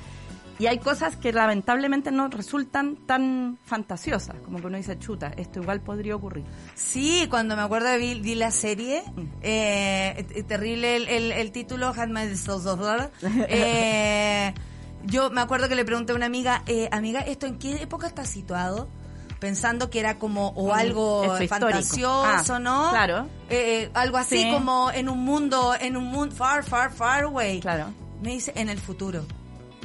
[0.60, 5.60] Y hay cosas que lamentablemente no resultan tan fantasiosas, como que uno dice, chuta, esto
[5.62, 6.42] igual podría ocurrir.
[6.74, 9.20] Sí, cuando me acuerdo de vi, vi la serie, Mm.
[9.42, 13.10] eh, terrible el, el, el título, Handmaid's Tale,
[13.48, 14.52] eh,
[15.04, 18.08] yo me acuerdo que le pregunté a una amiga, eh, amiga, ¿esto en qué época
[18.08, 18.88] está situado?
[19.40, 22.90] Pensando que era como o algo fantasioso, Ah, ¿no?
[22.90, 23.26] claro.
[23.48, 24.50] Eh, algo así Sí.
[24.52, 27.60] como en un mundo, en un mundo far, far, far away.
[27.60, 27.86] Claro.
[28.20, 29.24] Me dice, en el futuro.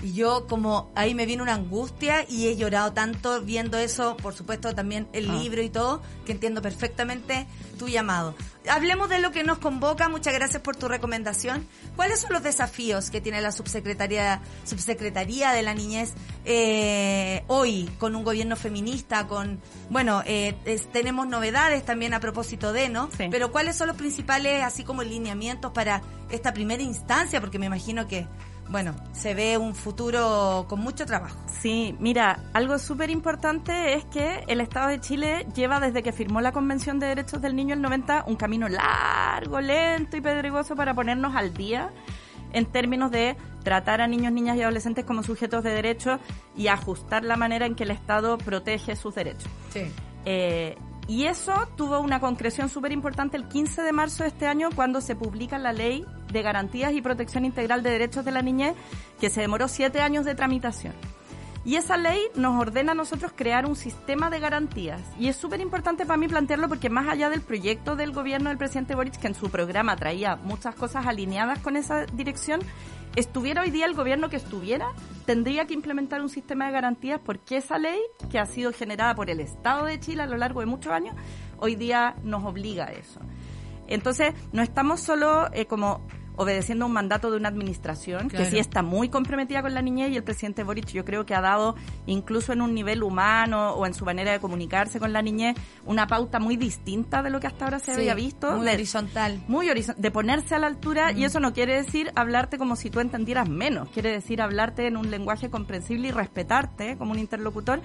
[0.04, 4.34] Y yo como ahí me vino una angustia y he llorado tanto viendo eso, por
[4.36, 5.34] supuesto también el Ah.
[5.36, 7.48] libro y todo, que entiendo perfectamente
[7.80, 8.36] tu llamado.
[8.70, 11.66] Hablemos de lo que nos convoca, muchas gracias por tu recomendación.
[11.96, 16.14] ¿Cuáles son los desafíos que tiene la subsecretaría, subsecretaría de la niñez
[16.46, 22.74] eh, hoy con un gobierno feminista, con, bueno, eh, es- tenemos novedades también a propósito
[22.74, 23.10] de, ¿no?
[23.18, 23.28] Sí.
[23.32, 27.40] Pero ¿cuáles son los principales, así como lineamientos para esta primera instancia?
[27.40, 28.28] Porque me imagino que,
[28.70, 31.38] bueno, se ve un futuro con mucho trabajo.
[31.62, 36.42] Sí, mira, algo súper importante es que el Estado de Chile lleva desde que firmó
[36.42, 40.94] la Convención de Derechos del Niño el 90 un camino largo, lento y pedregoso para
[40.94, 41.92] ponernos al día
[42.54, 46.20] en términos de tratar a niños, niñas y adolescentes como sujetos de derechos
[46.56, 49.52] y ajustar la manera en que el Estado protege sus derechos.
[49.72, 49.82] Sí.
[50.26, 54.70] Eh, y eso tuvo una concreción súper importante el 15 de marzo de este año
[54.74, 58.76] cuando se publica la Ley de Garantías y Protección Integral de Derechos de la Niñez,
[59.20, 60.94] que se demoró siete años de tramitación.
[61.66, 65.02] Y esa ley nos ordena a nosotros crear un sistema de garantías.
[65.18, 68.58] Y es súper importante para mí plantearlo porque más allá del proyecto del gobierno del
[68.58, 72.60] presidente Boric, que en su programa traía muchas cosas alineadas con esa dirección,
[73.16, 74.92] estuviera hoy día el gobierno que estuviera,
[75.26, 78.00] tendría que implementar un sistema de garantías porque esa ley,
[78.32, 81.16] que ha sido generada por el Estado de Chile a lo largo de muchos años,
[81.60, 83.20] hoy día nos obliga a eso.
[83.88, 86.02] Entonces, no estamos solo eh, como
[86.36, 88.46] obedeciendo un mandato de una administración Claro.
[88.46, 91.36] que sí está muy comprometida con la niñez y el presidente Boric yo creo que
[91.36, 91.76] ha dado
[92.08, 96.08] incluso en un nivel humano o en su manera de comunicarse con la niñez una
[96.08, 99.44] pauta muy distinta de lo que hasta ahora se Sí, había visto muy de- horizontal.
[99.48, 102.90] muy horizon- de ponerse a la altura y eso no quiere decir hablarte como si
[102.90, 107.82] tú entendieras menos, quiere decir hablarte en un lenguaje comprensible y respetarte como un interlocutor,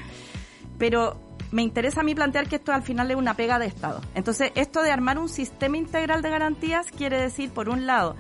[0.79, 4.01] pero me interesa a mí plantear que esto al final es una pega de Estado.
[4.15, 8.17] Entonces, esto de armar un sistema integral de garantías quiere decir, por un lado,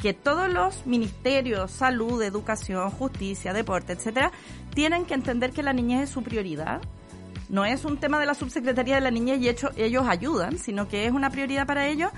[0.00, 4.32] que todos los ministerios, salud, educación, justicia, deporte, etcétera,
[4.74, 6.80] tienen que entender que la niñez es su prioridad.
[7.48, 10.88] No es un tema de la subsecretaría de la niñez y hecho, ellos ayudan, sino
[10.88, 12.10] que es una prioridad para ellos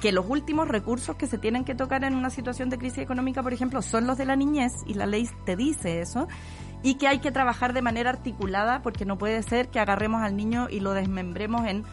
[0.00, 3.42] que los últimos recursos que se tienen que tocar en una situación de crisis económica,
[3.42, 6.28] por ejemplo, son los de la niñez y la ley te dice eso
[6.82, 10.36] y que hay que trabajar de manera articulada porque no puede ser que agarremos al
[10.36, 11.84] niño y lo desmembremos en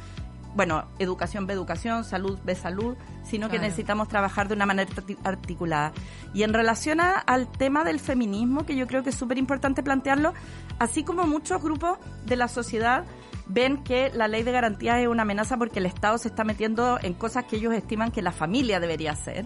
[0.56, 5.18] bueno, educación ve educación, salud ve salud, sino que necesitamos trabajar de una manera arti-
[5.24, 5.92] articulada.
[6.34, 9.84] Y en relación a- al tema del feminismo, que yo creo que es súper importante
[9.84, 10.34] plantearlo,
[10.80, 13.04] así como muchos grupos de la sociedad
[13.48, 16.98] ven que la ley de garantías es una amenaza porque el Estado se está metiendo
[17.04, 19.46] en cosas que ellos estiman que la familia debería hacer.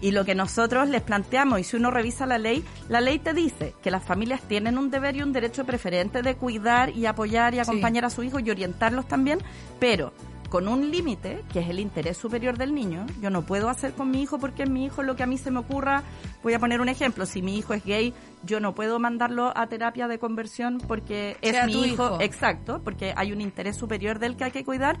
[0.00, 3.34] Y lo que nosotros les planteamos, y si uno revisa la ley, la ley te
[3.34, 7.54] dice que las familias tienen un deber y un derecho preferente de cuidar y apoyar
[7.54, 9.40] y acompañar a su hijo y orientarlos también,
[9.78, 10.12] pero
[10.50, 13.06] con un límite, que es el interés superior del niño.
[13.22, 15.38] Yo no puedo hacer con mi hijo porque es mi hijo lo que a mí
[15.38, 16.02] se me ocurra.
[16.42, 19.68] Voy a poner un ejemplo, si mi hijo es gay, yo no puedo mandarlo a
[19.68, 22.20] terapia de conversión porque es Sea mi hijo.
[22.20, 24.98] Exacto, porque hay un interés superior del que hay que cuidar.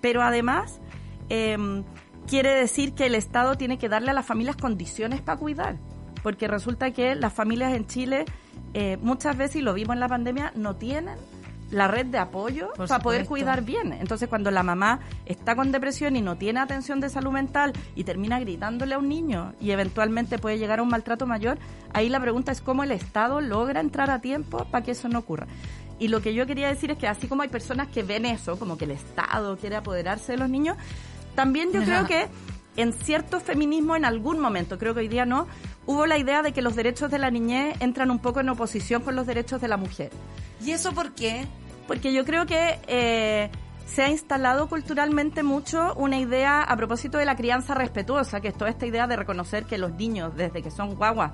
[0.00, 0.80] Pero además,
[1.28, 1.84] em,
[2.26, 5.78] quiere decir que el Estado tiene que darle a las familias condiciones para cuidar.
[6.22, 8.24] porque resulta que las familias en Chile
[8.74, 11.18] eh, muchas veces, y lo vimos en la pandemia, no tienen
[11.70, 13.92] la red de apoyo Por para poder cuidar bien.
[13.94, 18.04] Entonces, cuando la mamá está con depresión y no tiene atención de salud mental y
[18.04, 21.58] termina gritándole a un niño y eventualmente puede llegar a un maltrato mayor,
[21.92, 25.18] ahí la pregunta es cómo el Estado logra entrar a tiempo para que eso no
[25.18, 25.46] ocurra.
[25.98, 28.58] Y lo que yo quería decir es que así como hay personas que ven eso,
[28.58, 30.76] como que el Estado quiere apoderarse de los niños,
[31.34, 32.28] también yo creo que
[32.76, 35.46] en cierto feminismo en algún momento, creo que hoy día no,
[35.86, 39.02] hubo la idea de que los derechos de la niñez entran un poco en oposición
[39.02, 40.10] con los derechos de la mujer.
[40.64, 41.46] ¿Y eso por qué?
[41.86, 43.50] Porque yo creo que eh,
[43.86, 48.54] se ha instalado culturalmente mucho una idea a propósito de la crianza respetuosa, que es
[48.56, 51.32] toda esta idea de reconocer que los niños, desde que son guaguas,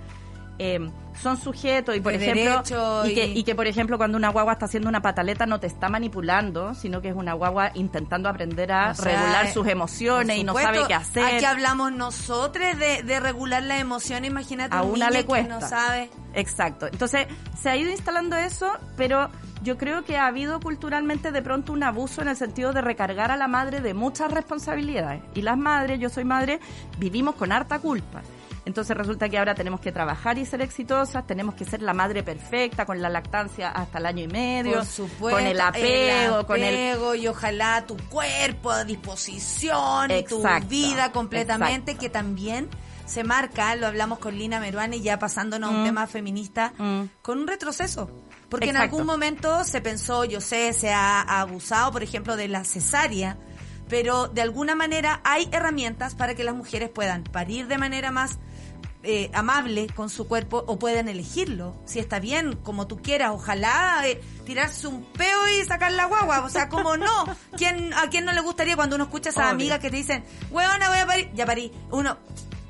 [0.59, 0.91] eh,
[1.21, 2.63] son sujetos y por De ejemplo
[3.07, 5.59] y, que, y- y que por ejemplo cuando una guagua está haciendo una pataleta no
[5.59, 9.67] te está manipulando sino que es una guagua intentando aprender a O sea, regular sus
[9.67, 14.25] emociones y no sabe qué hacer Aquí hablamos nosotros de, de regular la emoción.
[14.25, 15.61] Imagínate a un una niño le que cuesta.
[15.61, 16.11] no sabe.
[16.35, 16.87] Exacto.
[16.87, 17.27] Entonces,
[17.61, 19.29] se ha ido instalando eso, pero
[19.63, 23.31] yo creo que ha habido culturalmente de pronto un abuso en el sentido de recargar
[23.33, 25.21] a la madre de muchas responsabilidades.
[25.35, 26.61] Y las madres, yo soy madre,
[26.99, 28.23] vivimos con harta culpa.
[28.69, 32.23] Entonces resulta que ahora tenemos que trabajar y ser exitosas, tenemos que ser la madre
[32.23, 35.39] perfecta, con la lactancia hasta el año y medio, Por supuesto.
[35.39, 41.13] con el apego, con el apego, y ojalá tu cuerpo a disposición y tu vida
[41.13, 42.01] completamente exacto.
[42.01, 42.69] que también
[43.07, 45.87] se marca, lo hablamos con Lina Meruane ya pasándonos a un Mm.
[45.87, 47.05] tema feminista, Mm.
[47.23, 48.11] con un retroceso.
[48.51, 52.65] Porque en algún momento se pensó, yo sé, se ha abusado, por ejemplo, de la
[52.65, 53.39] cesárea,
[53.89, 58.39] pero de alguna manera hay herramientas para que las mujeres puedan parir de manera más
[59.05, 63.31] eh, amable con su cuerpo o pueden elegirlo, si está bien, como tú quieras.
[63.33, 67.25] Ojalá eh, tirarse un peo y sacar la guagua, o sea, como no.
[67.57, 69.55] ¿Quién, ¿A quién no le gustaría cuando uno escucha a esas Obvio.
[69.55, 71.31] amigas que te dicen, huevona, voy a parir?
[71.35, 71.73] Ya parí.
[71.91, 72.19] Uno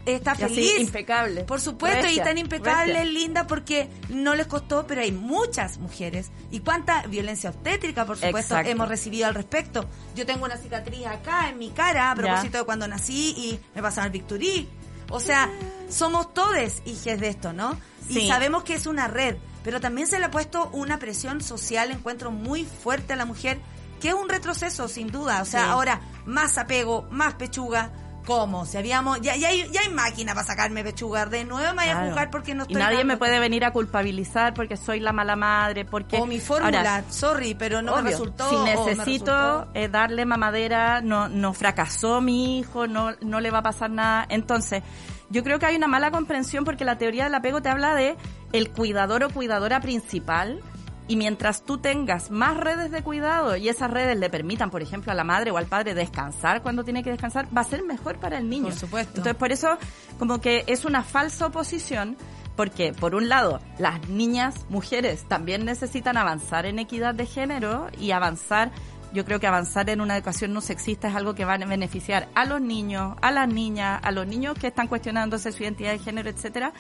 [0.07, 0.81] está así, feliz.
[0.81, 1.45] impecable.
[1.45, 6.31] Por supuesto, y tan impecable, linda, porque no les costó, pero hay muchas mujeres.
[6.51, 8.71] ¿Y cuánta violencia obstétrica, por supuesto, Exacto.
[8.71, 9.87] hemos recibido al respecto?
[10.15, 12.23] Yo tengo una cicatriz acá en mi cara a Ya.
[12.23, 14.67] propósito de cuando nací y me pasaron el Victory.
[15.11, 15.51] O sea,
[15.89, 17.79] somos todes hijes de esto, ¿no?
[18.09, 18.29] Y Sí.
[18.29, 22.31] sabemos que es una red, pero también se le ha puesto una presión social, encuentro
[22.31, 23.61] muy fuerte a la mujer,
[24.01, 25.43] que es un retroceso, sin duda.
[25.43, 25.71] O sea, Sí.
[25.71, 27.91] ahora más apego, más pechuga.
[28.29, 28.67] ¿Cómo?
[28.67, 31.25] Si habíamos, ya, ya, hay, ya hay máquina para sacarme pechuga.
[31.25, 32.07] De nuevo me voy a Claro.
[32.09, 35.35] juzgar porque no y estoy nadie me puede venir a culpabilizar porque soy la mala
[35.35, 38.51] madre, porque O mi fórmula, Ahora, sorry, pero no me resultó.
[38.51, 39.71] Si necesito resultó.
[39.73, 44.27] eh, darle mamadera, no, no fracasó mi hijo, no, no le va a pasar nada.
[44.29, 44.83] Entonces,
[45.31, 48.15] yo creo que hay una mala comprensión porque la teoría del apego te habla de
[48.53, 50.61] el cuidador o cuidadora principal.
[51.09, 55.11] Y mientras tú tengas más redes de cuidado y esas redes le permitan, por ejemplo,
[55.11, 58.19] a la madre o al padre descansar cuando tiene que descansar, va a ser mejor
[58.19, 58.67] para el niño.
[58.67, 59.13] Por supuesto.
[59.17, 59.79] Entonces, por eso,
[60.19, 62.19] como que es una falsa oposición,
[62.57, 68.11] porque por un lado, las niñas, mujeres, también necesitan avanzar en equidad de género y
[68.11, 68.71] avanzar,
[69.13, 72.29] yo creo que avanzar en una educación no sexista es algo que va a beneficiar
[72.35, 75.99] a los niños, a las niñas, a los niños que están cuestionándose su identidad de
[75.99, 76.73] género, etcétera,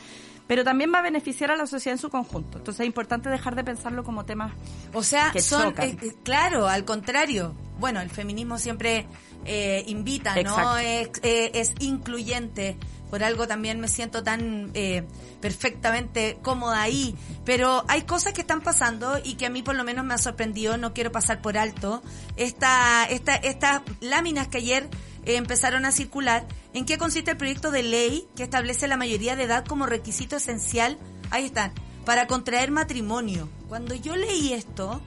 [0.46, 2.58] pero también va a beneficiar a la sociedad en su conjunto.
[2.58, 4.52] Entonces es importante dejar de pensarlo como temas
[4.92, 7.54] O sea, que son, eh, eh, claro, al contrario.
[7.78, 9.06] Bueno, el feminismo siempre
[9.44, 10.76] eh, invita, ¿no?
[10.78, 12.76] Es, eh, es incluyente.
[13.10, 15.04] Por algo también me siento tan eh,
[15.40, 17.14] perfectamente cómoda ahí.
[17.44, 20.18] Pero hay cosas que están pasando y que a mí por lo menos me ha
[20.18, 20.76] sorprendido.
[20.76, 22.02] No quiero pasar por alto.
[22.36, 24.88] Esta, esta, estas láminas que ayer
[25.24, 26.46] eh, empezaron a circular.
[26.74, 30.36] ¿En qué consiste el proyecto de ley que establece la mayoría de edad como requisito
[30.36, 30.98] esencial?
[31.30, 31.72] Ahí están.
[32.04, 33.48] Para contraer matrimonio.
[33.68, 35.02] Cuando yo leí esto,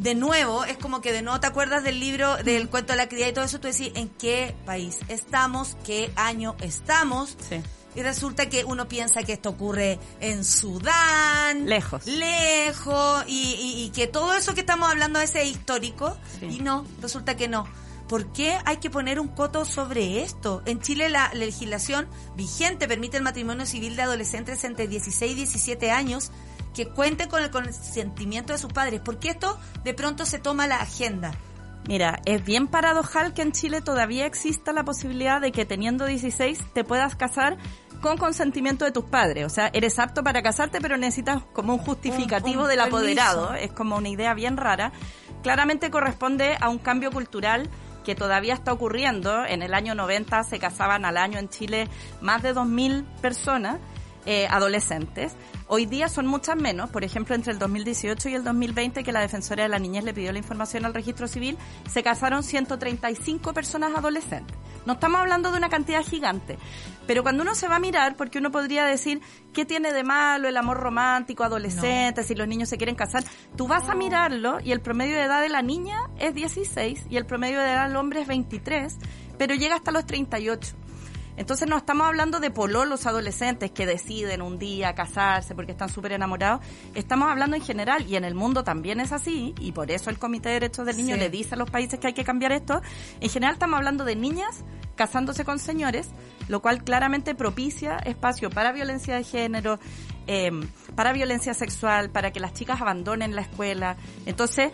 [0.00, 3.08] de nuevo, es como que de nuevo te acuerdas del libro, del cuento de la
[3.08, 5.76] cría y todo eso, tú decís, ¿en qué país estamos?
[5.84, 7.36] ¿Qué año estamos?
[7.48, 7.60] Sí.
[7.96, 11.66] Y resulta que uno piensa que esto ocurre en Sudán.
[11.66, 12.06] Lejos.
[12.06, 13.24] Lejos.
[13.26, 16.16] Y, y- y que todo eso que estamos hablando es histórico.
[16.38, 16.46] Sí.
[16.46, 17.66] Y no, resulta que no.
[18.08, 20.62] ¿Por qué hay que poner un coto sobre esto?
[20.64, 25.90] En Chile la legislación vigente permite el matrimonio civil de adolescentes entre 16 y 17
[25.90, 26.30] años
[26.78, 29.00] que cuenten con el consentimiento de sus padres.
[29.00, 31.32] ¿Por qué esto de pronto se toma la agenda?
[31.88, 36.60] Mira, es bien paradojal que en Chile todavía exista la posibilidad de que teniendo 16
[36.74, 37.56] te puedas casar
[38.00, 39.44] con consentimiento de tus padres.
[39.44, 43.54] O sea, eres apto para casarte, pero necesitas como un justificativo Un- un del apoderado.
[43.54, 44.92] Es como una idea bien rara.
[45.42, 47.68] Claramente corresponde a un cambio cultural
[48.04, 49.44] que todavía está ocurriendo.
[49.44, 51.88] En el año 90 se casaban al año en Chile
[52.20, 53.78] más de 2.000 personas.
[54.30, 55.32] Eh, adolescentes.
[55.68, 59.22] Hoy día son muchas menos, por ejemplo, entre el 2018 y el 2020 que la
[59.22, 61.56] Defensora de la Niñez le pidió la información al registro civil,
[61.90, 64.54] se casaron 135 personas adolescentes.
[64.84, 66.58] No estamos hablando de una cantidad gigante,
[67.06, 69.22] pero cuando uno se va a mirar, porque uno podría decir,
[69.54, 73.24] ¿qué tiene de malo el amor romántico adolescente, si los niños se quieren casar?
[73.56, 77.16] Tú vas a mirarlo y el promedio de edad de la niña es 16 y
[77.16, 78.94] el promedio de edad del hombre es 23,
[79.38, 80.76] pero llega hasta los 38.
[81.38, 86.12] Entonces no estamos hablando de pololos adolescentes que deciden un día casarse porque están súper
[86.12, 86.60] enamorados.
[86.94, 90.18] Estamos hablando en general y en el mundo también es así y por eso el
[90.18, 91.20] Comité de Derechos del Niño Sí.
[91.20, 92.82] le dice a los países que hay que cambiar esto.
[93.20, 94.64] En general estamos hablando de niñas
[94.96, 96.10] casándose con señores,
[96.48, 99.78] lo cual claramente propicia espacio para violencia de género,
[100.26, 100.50] eh,
[100.96, 103.96] para violencia sexual, para que las chicas abandonen la escuela.
[104.26, 104.72] Entonces,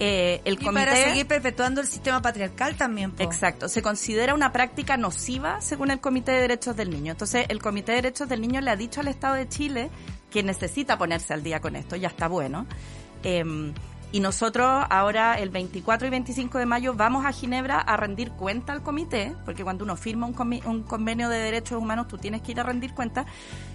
[0.00, 0.86] eh, el Y comité...
[0.86, 3.12] para seguir perpetuando el sistema patriarcal también.
[3.12, 3.22] po.
[3.22, 7.12] Exacto, se considera una práctica nociva según el Comité de Derechos del Niño.
[7.12, 9.90] Entonces, el Comité de Derechos del Niño le ha dicho al Estado de Chile
[10.30, 12.66] que necesita ponerse al día con esto, ya está bueno.
[13.22, 13.74] Em,
[14.10, 18.72] y nosotros ahora, el 24 y 25 de mayo, vamos a Ginebra a rendir cuenta
[18.72, 22.52] al comité, porque cuando uno firma un, un convenio de derechos humanos, tú tienes que
[22.52, 23.26] ir a rendir cuenta,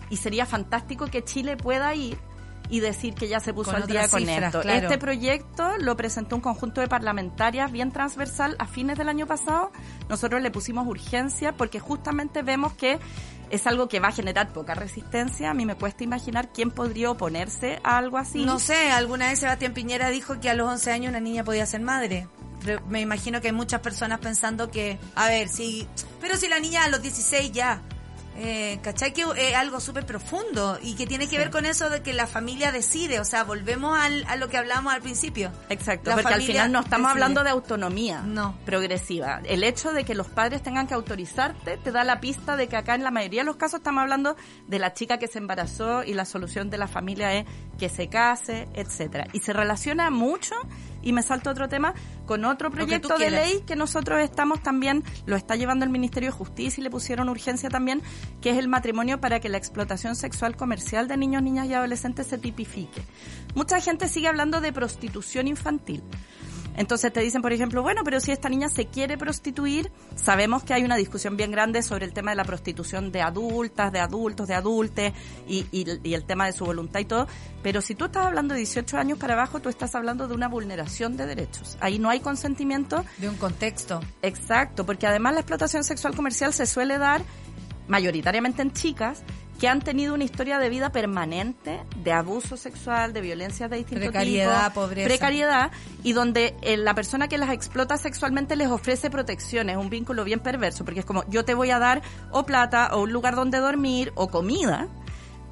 [0.09, 2.17] y sería fantástico que Chile pueda ir
[2.69, 4.61] y decir que ya se puso Con al día con cifras, esto.
[4.61, 4.87] claro.
[4.87, 9.71] Este proyecto lo presentó un conjunto de parlamentarias bien transversal a fines del año pasado.
[10.09, 12.99] Nosotros le pusimos urgencia porque justamente vemos que
[13.49, 15.51] es algo que va a generar poca resistencia.
[15.51, 18.43] A mí me cuesta imaginar quién podría oponerse a algo así.
[18.45, 21.65] No sé, alguna vez Sebastián Piñera dijo que a los 11 años una niña podía
[21.65, 22.27] ser madre.
[22.63, 25.87] Pero me imagino que hay muchas personas pensando que, a ver, si,
[26.19, 27.81] pero si la niña a los 16 ya,
[28.37, 29.13] eh, ¿cachai?
[29.13, 32.27] Que es algo súper profundo y que tiene que ver con eso de que la
[32.27, 35.51] familia decide, o sea, volvemos al, a lo que hablábamos al principio.
[35.69, 37.23] Exacto, La porque al final no estamos decide.
[37.23, 38.57] hablando de autonomía No.
[38.65, 39.41] progresiva.
[39.45, 42.75] El hecho de que los padres tengan que autorizarte te da la pista de que
[42.77, 44.35] acá en la mayoría de los casos estamos hablando
[44.67, 47.45] de la chica que se embarazó y la solución de la familia es
[47.79, 49.27] que se case, etcétera.
[49.33, 50.55] Y se relaciona mucho,
[51.05, 51.93] y me salto otro tema,
[52.25, 56.37] con otro proyecto de ley que nosotros estamos también, lo está llevando el Ministerio de
[56.37, 58.01] Justicia y le pusieron urgencia también,
[58.41, 62.27] que es el matrimonio para que la explotación sexual comercial de niños, niñas y adolescentes
[62.27, 63.03] se tipifique.
[63.53, 66.03] Mucha gente sigue hablando de prostitución infantil.
[66.77, 70.73] Entonces te dicen, por ejemplo, bueno, pero si esta niña se quiere prostituir, sabemos que
[70.73, 74.47] hay una discusión bien grande sobre el tema de la prostitución de adultas, de adultos,
[74.47, 75.13] de adultes
[75.47, 77.27] y, y- y el tema de su voluntad y todo.
[77.63, 80.47] Pero si tú estás hablando de 18 años para abajo, tú estás hablando de una
[80.47, 81.77] vulneración de derechos.
[81.79, 84.01] Ahí no hay consentimiento De un contexto.
[84.21, 87.21] Exacto, porque además la explotación sexual comercial se suele dar
[87.87, 89.23] mayoritariamente en chicas
[89.59, 94.09] que han tenido una historia de vida permanente de abuso sexual, de violencia de distintos
[94.09, 95.07] Precariedad, tipos, pobreza.
[95.07, 95.71] precariedad,
[96.03, 100.41] y donde eh, la persona que las explota sexualmente les ofrece protecciones, un vínculo bien
[100.41, 102.01] perverso, porque es como yo te voy a dar
[102.31, 104.87] o plata o un lugar donde dormir o comida,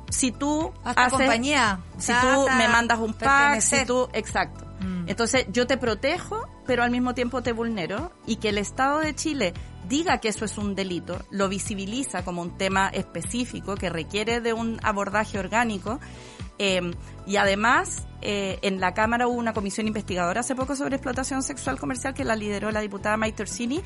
[0.10, 1.80] si tú Hasta haces- compañía.
[1.97, 4.66] Si tú me mandas un pack, si tú, exacto.
[4.82, 5.08] Mm.
[5.08, 9.16] Entonces yo te protejo, pero al mismo tiempo te vulnero y que el Estado de
[9.16, 9.54] Chile
[9.88, 14.53] diga que eso es un delito, lo visibiliza como un tema específico que requiere de
[14.53, 15.99] un abordaje orgánico.
[16.59, 16.93] eh,
[17.25, 21.79] y además, eh, en la Cámara hubo una comisión investigadora hace poco sobre explotación sexual
[21.79, 23.81] comercial que la lideró la diputada Maite Orsini.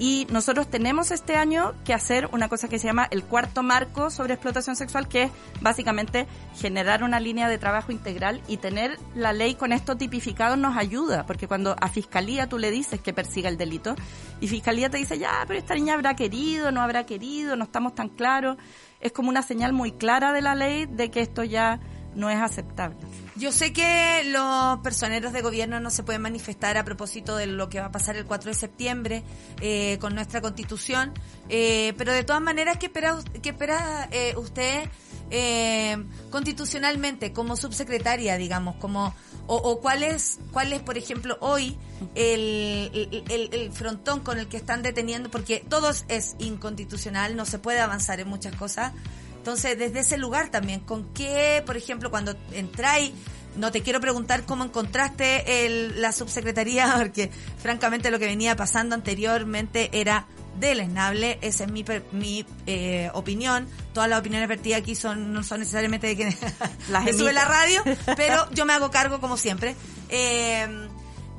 [0.00, 4.08] Y nosotros tenemos este año que hacer una cosa que se llama el cuarto marco
[4.08, 5.30] sobre explotación sexual, que es
[5.60, 6.26] básicamente
[6.56, 11.26] generar una línea de trabajo integral y tener la ley con esto tipificado nos ayuda,
[11.26, 13.94] porque cuando a fiscalía tú le dices que persiga el delito
[14.40, 17.94] y fiscalía te dice, ya, pero esta niña habrá querido, no habrá querido, no estamos
[17.94, 18.56] tan claros,
[19.02, 21.78] es como una señal muy clara de la ley de que esto ya
[22.14, 22.96] no es aceptable.
[23.36, 27.68] Yo sé que los personeros de gobierno no se pueden manifestar a propósito de lo
[27.68, 29.22] que va a pasar el 4 de septiembre
[29.60, 31.12] eh, con nuestra constitución,
[31.48, 34.88] eh, pero de todas maneras, ¿qué espera, espera eh, usted
[35.30, 35.96] eh,
[36.30, 39.14] constitucionalmente como subsecretaria, digamos, como
[39.52, 41.76] o, cuál es, cuál es, por ejemplo, hoy
[42.14, 47.58] el, el- el frontón con el que están deteniendo, porque todo es inconstitucional, no se
[47.58, 48.92] puede avanzar en muchas cosas.
[49.40, 53.12] Entonces, desde ese lugar también, ¿con qué, por ejemplo, cuando entráis,
[53.56, 58.94] no te quiero preguntar cómo encontraste el, la subsecretaría, porque francamente lo que venía pasando
[58.94, 60.26] anteriormente era
[60.58, 65.60] deleznable, esa es mi, mi eh, opinión, todas las opiniones vertidas aquí son no son
[65.60, 66.36] necesariamente de quienes
[66.90, 67.82] Las me sube la radio,
[68.16, 69.74] pero yo me hago cargo como siempre.
[70.10, 70.68] Eh,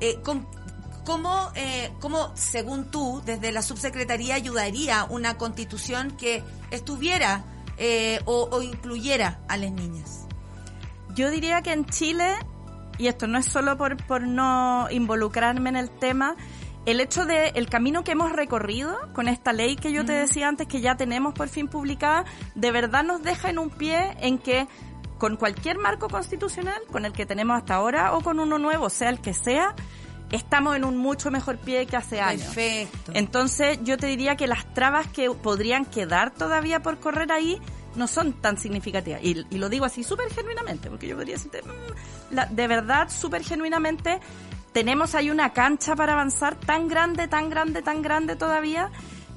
[0.00, 0.44] eh, con-
[1.04, 7.44] ¿Cómo, eh, cómo, según tú, desde la subsecretaría ayudaría una constitución que estuviera
[7.84, 10.28] eh, o, o incluyera a las niñas?
[11.16, 12.36] Yo diría que en Chile,
[12.96, 16.36] y esto no es solo por, por no involucrarme en el tema,
[16.86, 20.46] el hecho de el camino que hemos recorrido con esta ley que yo te decía
[20.46, 22.24] antes que ya tenemos por fin publicada,
[22.54, 24.68] de verdad nos deja en un pie en que
[25.18, 29.08] con cualquier marco constitucional, con el que tenemos hasta ahora o con uno nuevo, sea
[29.08, 29.74] el que sea,
[30.32, 32.42] estamos en un mucho mejor pie que hace años.
[32.46, 33.12] Perfecto.
[33.14, 37.58] Entonces yo te diría que las trabas que podrían quedar todavía por correr ahí
[37.94, 39.22] no son tan significativas.
[39.22, 43.08] Y, y lo digo así súper genuinamente, porque yo podría decirte, mm, la- de verdad,
[43.10, 44.18] súper genuinamente,
[44.72, 48.90] tenemos ahí una cancha para avanzar tan grande, tan grande, tan grande todavía.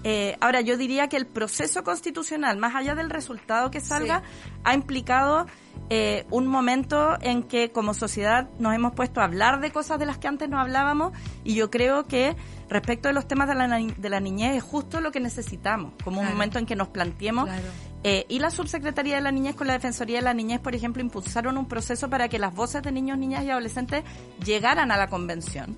[0.08, 4.22] Eh, ahora, yo diría que el proceso constitucional, más allá del resultado que salga,
[4.64, 5.48] ha implicado
[5.90, 10.06] eh, un momento en que como sociedad nos hemos puesto a hablar de cosas de
[10.06, 11.12] las que antes no hablábamos
[11.44, 12.36] y yo creo que
[12.70, 16.22] respecto de los temas de la, de la niñez es justo lo que necesitamos, como
[16.22, 17.64] un momento en que nos planteemos Claro.
[18.04, 21.02] eh, y la Subsecretaría de la Niñez con la Defensoría de la Niñez, por ejemplo,
[21.02, 24.04] impulsaron un proceso para que las voces de niños, niñas y adolescentes
[24.44, 25.76] llegaran a la convención.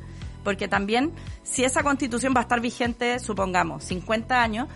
[0.48, 1.12] Porque también,
[1.44, 4.70] si esa constitución va a estar vigente, supongamos, 50 años,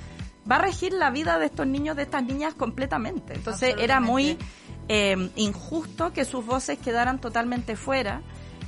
[0.52, 3.36] va a regir la vida de estos niños, de estas niñas completamente.
[3.36, 4.38] Entonces era muy
[4.90, 8.22] eh, injusto que sus voces quedaran totalmente fuera.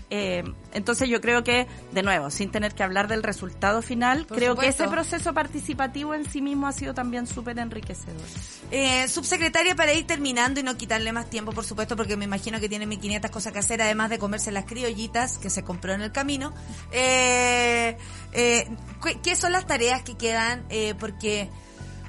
[0.10, 0.44] Eh,
[0.74, 4.56] entonces yo creo que, de nuevo, sin tener que hablar del resultado final, Por creo
[4.56, 8.22] que ese proceso participativo en sí mismo ha sido también súper enriquecedor.
[8.70, 12.60] Eh, subsecretaria, para ir terminando y no quitarle más tiempo, por supuesto, porque me imagino
[12.60, 16.02] que tiene 1500 cosas que hacer, además de comerse las criollitas que se compró en
[16.02, 16.54] el camino.
[16.92, 17.98] Eh,
[18.34, 18.68] eh,
[19.04, 20.64] ¿qué- ¿Qué son las tareas que quedan?
[20.70, 21.50] Eh, porque,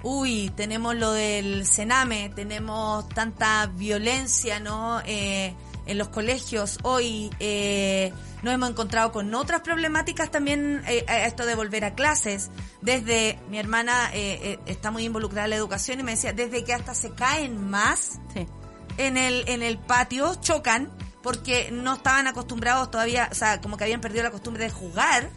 [0.02, 5.00] uy, tenemos lo del Sename, tenemos tanta violencia, ¿no?
[5.06, 5.54] Eh,
[5.86, 8.12] en los colegios hoy eh,
[8.42, 13.38] nos hemos encontrado con otras problemáticas también eh, a esto de volver a clases desde
[13.50, 16.72] mi hermana eh, eh, está muy involucrada en la educación y me decía desde que
[16.74, 18.46] hasta se caen más Sí.
[18.98, 20.90] en el en el patio chocan
[21.22, 25.30] porque no estaban acostumbrados todavía o sea como que habían perdido la costumbre de jugar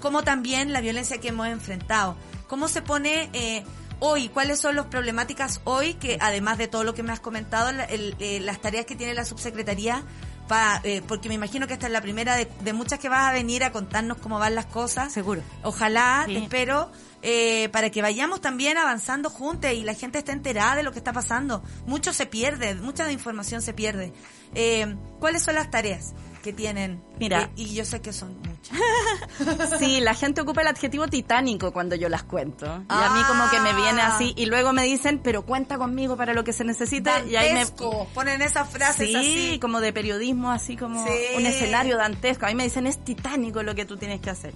[0.00, 2.16] como también la violencia que hemos enfrentado.
[2.48, 3.64] ¿Cómo se pone eh,
[4.00, 4.28] hoy?
[4.28, 7.84] ¿Cuáles son las problemáticas hoy que, además de todo lo que me has comentado, la-
[7.84, 10.02] el- eh, las tareas que tiene la subsecretaría?
[10.48, 13.28] Pa, eh, porque me imagino que esta es la primera de, de muchas que vas
[13.28, 15.12] a venir a contarnos cómo van las cosas.
[15.12, 15.42] Seguro.
[15.62, 16.34] Ojalá, Sí.
[16.34, 16.90] te espero,
[17.22, 20.98] eh, para que vayamos también avanzando juntos y la gente esté enterada de lo que
[20.98, 21.62] está pasando.
[21.86, 24.12] Mucho se pierde, mucha información se pierde.
[24.56, 27.02] Eh, ¿Cuáles son las tareas que tienen?
[27.18, 27.50] Mira.
[27.56, 28.78] Y yo sé que son muchas.
[29.78, 32.66] Sí, la gente ocupa el adjetivo titánico cuando yo las cuento.
[32.66, 34.14] Y a mí como que me viene Ah.
[34.14, 34.32] así.
[34.36, 37.10] Y luego me dicen, pero cuenta conmigo para lo que se necesite.
[37.28, 37.66] Y ahí me...
[38.14, 39.58] Ponen esas frases Sí, así.
[39.60, 41.12] como de periodismo, así como Sí.
[41.36, 42.46] un escenario dantesco.
[42.46, 44.52] A mí me dicen, es titánico lo que tú tienes que hacer.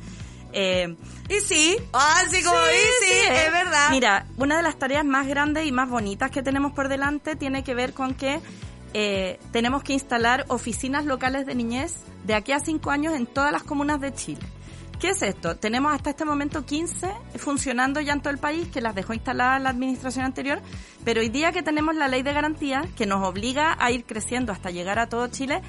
[0.52, 0.94] Eh,
[1.28, 3.50] Y sí, así como Sí, y sí, sí, es eh.
[3.50, 3.90] verdad.
[3.90, 7.64] Mira, una de las tareas más grandes y más bonitas que tenemos por delante tiene
[7.64, 8.40] que ver con que
[8.94, 13.52] eh, tenemos que instalar oficinas locales de niñez de aquí a cinco años en todas
[13.52, 14.40] las comunas de Chile.
[15.00, 15.56] ¿Qué es esto?
[15.56, 19.60] Tenemos hasta este momento 15 funcionando ya en todo el país, que las dejó instaladas
[19.60, 20.62] la administración anterior,
[21.04, 24.52] pero hoy día que tenemos la ley de garantía, que nos obliga a ir creciendo
[24.52, 25.60] hasta llegar a todo Chile,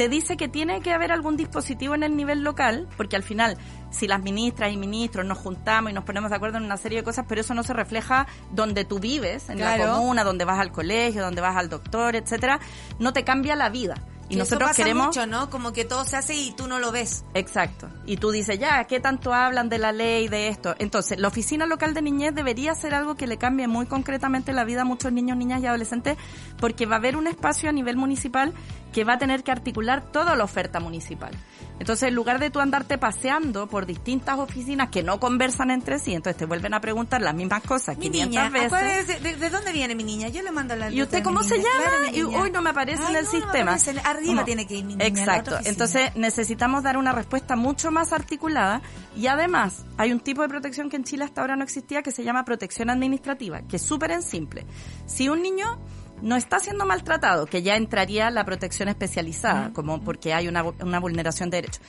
[0.00, 3.58] te dice que tiene que haber algún dispositivo en el nivel local, porque al final,
[3.90, 7.00] si las ministras y ministros nos juntamos y nos ponemos de acuerdo en una serie
[7.00, 10.58] de cosas, pero eso no se refleja donde tú vives, en la comuna, donde vas
[10.58, 12.60] al colegio, donde vas al doctor, etcétera,
[12.98, 13.94] no te cambia la vida.
[14.30, 15.50] Y Que nosotros eso pasa queremos mucho, ¿no?
[15.50, 17.24] Como que todo se hace y tú no lo ves.
[17.34, 17.90] Exacto.
[18.06, 20.76] Y tú dices, ya, ¿qué tanto hablan de la ley, de esto?
[20.78, 24.62] Entonces, la oficina local de niñez debería ser algo que le cambie muy concretamente la
[24.64, 26.16] vida a muchos niños, niñas y adolescentes,
[26.58, 28.54] porque va a haber un espacio a nivel municipal
[28.92, 31.30] que va a tener que articular toda la oferta municipal.
[31.78, 36.12] Entonces, en lugar de tú andarte paseando por distintas oficinas que no conversan entre sí,
[36.14, 39.22] entonces te vuelven a preguntar las mismas cosas Mi 500 niña, veces.
[39.22, 40.28] ¿de, de dónde viene mi niña?
[40.28, 41.70] Yo le mando la ¿Y usted cómo se niña.
[42.04, 42.16] llama?
[42.16, 43.76] Y hoy no me aparece Ay, en el no, sistema.
[44.04, 45.06] Arriba tiene que ir mi niña.
[45.06, 45.56] Exacto.
[45.64, 48.82] Entonces necesitamos dar una respuesta mucho más articulada
[49.16, 52.12] y además hay un tipo de protección que en Chile hasta ahora no existía que
[52.12, 54.66] se llama protección administrativa, que es súper en simple.
[55.06, 55.78] Si un niño
[56.22, 60.98] no está siendo maltratado, que ya entraría la protección especializada, como porque hay una, una
[61.00, 61.80] vulneración de derechos.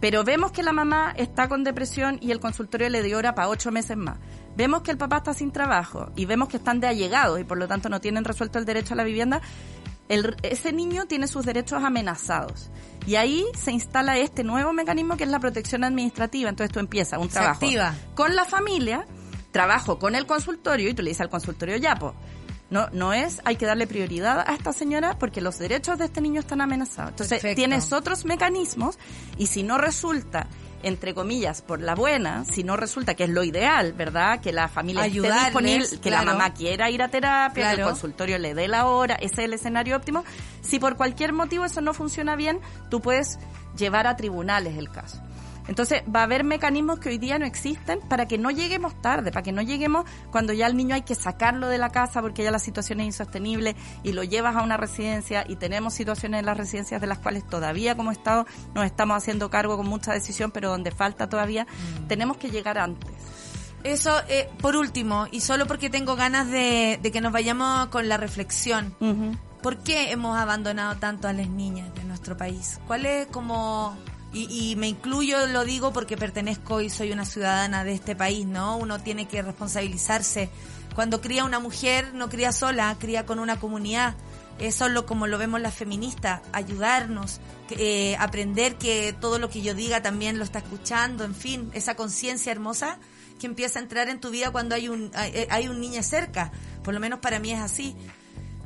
[0.00, 3.48] Pero vemos que la mamá está con depresión y el consultorio le dio hora para
[3.48, 4.18] ocho meses más.
[4.56, 7.56] Vemos que el papá está sin trabajo y vemos que están de allegados y por
[7.58, 9.40] lo tanto no tienen resuelto el derecho a la vivienda.
[10.08, 12.70] El- ese niño tiene sus derechos amenazados.
[13.06, 16.50] Y ahí se instala este nuevo mecanismo que es la protección administrativa.
[16.50, 17.94] Entonces tú empiezas un trabajo activa.
[18.14, 19.06] con la familia,
[19.50, 22.14] trabajo con el consultorio y tú le dices al consultorio ya, po.
[22.68, 26.20] No, no es, hay que darle prioridad a esta señora porque los derechos de este
[26.20, 27.10] niño están amenazados.
[27.12, 27.56] Entonces Perfecto.
[27.56, 28.98] tienes otros mecanismos
[29.38, 30.48] y si no resulta
[30.82, 34.40] entre comillas, por la buena, si no resulta que es lo ideal, ¿verdad?
[34.40, 36.38] Que la familia Ayudarles, esté disponible, que la claro.
[36.38, 37.90] mamá quiera ir a terapia, que el Claro.
[37.90, 40.22] consultorio le dé la hora, ese es el escenario óptimo.
[40.60, 43.38] Si por cualquier motivo eso no funciona bien, tú puedes
[43.76, 45.20] llevar a tribunales el caso.
[45.68, 49.32] Entonces va a haber mecanismos que hoy día no existen para que no lleguemos tarde,
[49.32, 52.42] para que no lleguemos cuando ya el niño hay que sacarlo de la casa porque
[52.44, 56.46] ya la situación es insostenible y lo llevas a una residencia y tenemos situaciones en
[56.46, 60.50] las residencias de las cuales todavía como Estado nos estamos haciendo cargo con mucha decisión,
[60.52, 62.06] pero donde falta todavía, Mm.
[62.06, 63.10] tenemos que llegar antes.
[63.84, 68.08] Eso, eh, por último, y solo porque tengo ganas de, de que nos vayamos con
[68.08, 68.94] la reflexión.
[69.62, 72.80] ¿Por qué hemos abandonado tanto a las niñas de nuestro país?
[72.86, 73.96] ¿Cuál es como...
[74.38, 78.76] Y, me incluyo, lo digo porque pertenezco y soy una ciudadana de este país, ¿no?
[78.76, 80.50] Uno tiene que responsabilizarse.
[80.94, 84.14] Cuando cría una mujer, no cría sola, cría con una comunidad.
[84.58, 89.62] Eso es lo, como lo vemos las feministas, ayudarnos, eh, aprender que todo lo que
[89.62, 92.98] yo diga también lo está escuchando, en fin, esa conciencia hermosa
[93.38, 96.52] que empieza a entrar en tu vida cuando hay un, hay, hay un niño cerca.
[96.82, 97.96] Por lo menos para mí es así.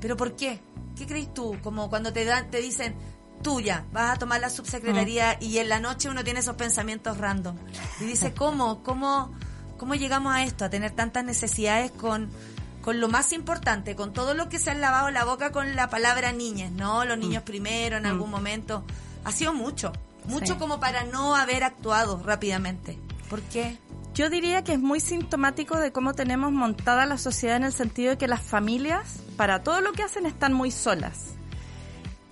[0.01, 0.61] ¿Pero por qué?
[0.97, 1.57] ¿Qué crees tú?
[1.63, 2.95] Como cuando te dan, te dicen,
[3.43, 7.57] tuya, vas a tomar la subsecretaría y en la noche uno tiene esos pensamientos random.
[8.01, 8.83] Y dice, ¿cómo?
[8.83, 9.33] ¿Cómo,
[9.77, 10.65] cómo llegamos a esto?
[10.65, 12.31] A tener tantas necesidades con,
[12.83, 15.89] con lo más importante, con todo lo que se han lavado la boca con la
[15.91, 17.05] palabra niñas, ¿no?
[17.05, 18.85] Los niños primero en algún momento.
[19.25, 19.93] Ha sido mucho.
[20.27, 20.59] Mucho Sí.
[20.59, 22.99] como para no haber actuado rápidamente.
[23.31, 23.79] ¿Por qué?
[24.13, 28.11] Yo diría que es muy sintomático de cómo tenemos montada la sociedad en el sentido
[28.11, 31.37] de que las familias, para todo lo que hacen, están muy solas.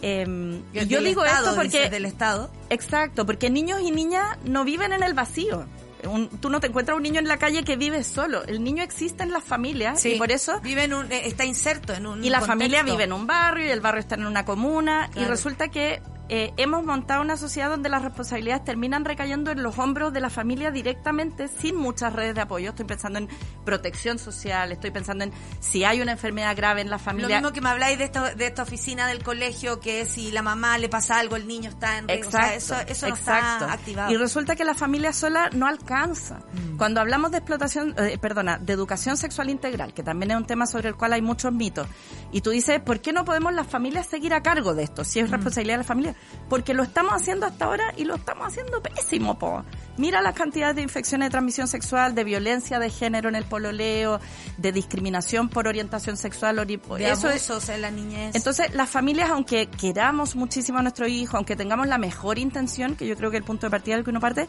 [0.01, 1.77] Em, y yo digo Estado, esto porque...
[1.79, 2.51] dices, del Estado.
[2.71, 5.67] Exacto, porque niños y niñas no viven en el vacío.
[6.05, 8.45] Un- tú no te encuentras un niño en la calle que vive solo.
[8.45, 10.61] El niño existe en las familias y por eso...
[10.61, 12.47] vive en un, eh, está inserto en un Y la contexto.
[12.47, 16.01] familia vive en un barrio y el barrio está en una comuna y resulta que
[16.29, 20.31] eh, hemos montado una sociedad donde las responsabilidades terminan recayendo en los hombros de la
[20.31, 22.71] familia directamente sin muchas redes de apoyo.
[22.71, 23.29] Estoy pensando en
[23.65, 27.37] protección social, estoy pensando en si hay una enfermedad grave en la Lo familia.
[27.41, 30.77] mismo que me habláis de, esto, de esta oficina del colegio, que si la mamá
[30.79, 32.29] le pasa algo, el niño está en riesgo.
[32.29, 33.65] O sea, eso, eso no exacto.
[33.65, 34.13] está activado.
[34.13, 36.41] Y resulta que la familia sola no alcanza.
[36.53, 36.77] Mm.
[36.77, 40.67] Cuando hablamos de explotación, eh, perdona, de educación sexual integral, que también es un tema
[40.67, 41.89] sobre el cual hay muchos mitos,
[42.33, 45.03] y tú dices, ¿por qué no podemos las familias seguir a cargo de esto?
[45.03, 45.05] Mm.
[45.05, 46.17] Si es responsabilidad de la familia.
[46.49, 49.65] Porque lo estamos haciendo hasta ahora y lo estamos haciendo pésimo, po.
[49.99, 54.19] Mira las cantidades de infecciones de transmisión sexual, de violencia de género en el pololeo,
[54.57, 56.59] de discriminación por orientación sexual.
[56.59, 58.35] ori- de eso es- abusos en la niñez.
[58.35, 63.07] entonces, las familias, aunque queramos muchísimo a nuestro hijo, aunque tengamos la mejor intención, que
[63.07, 64.49] yo creo que el punto de partida del que uno parte,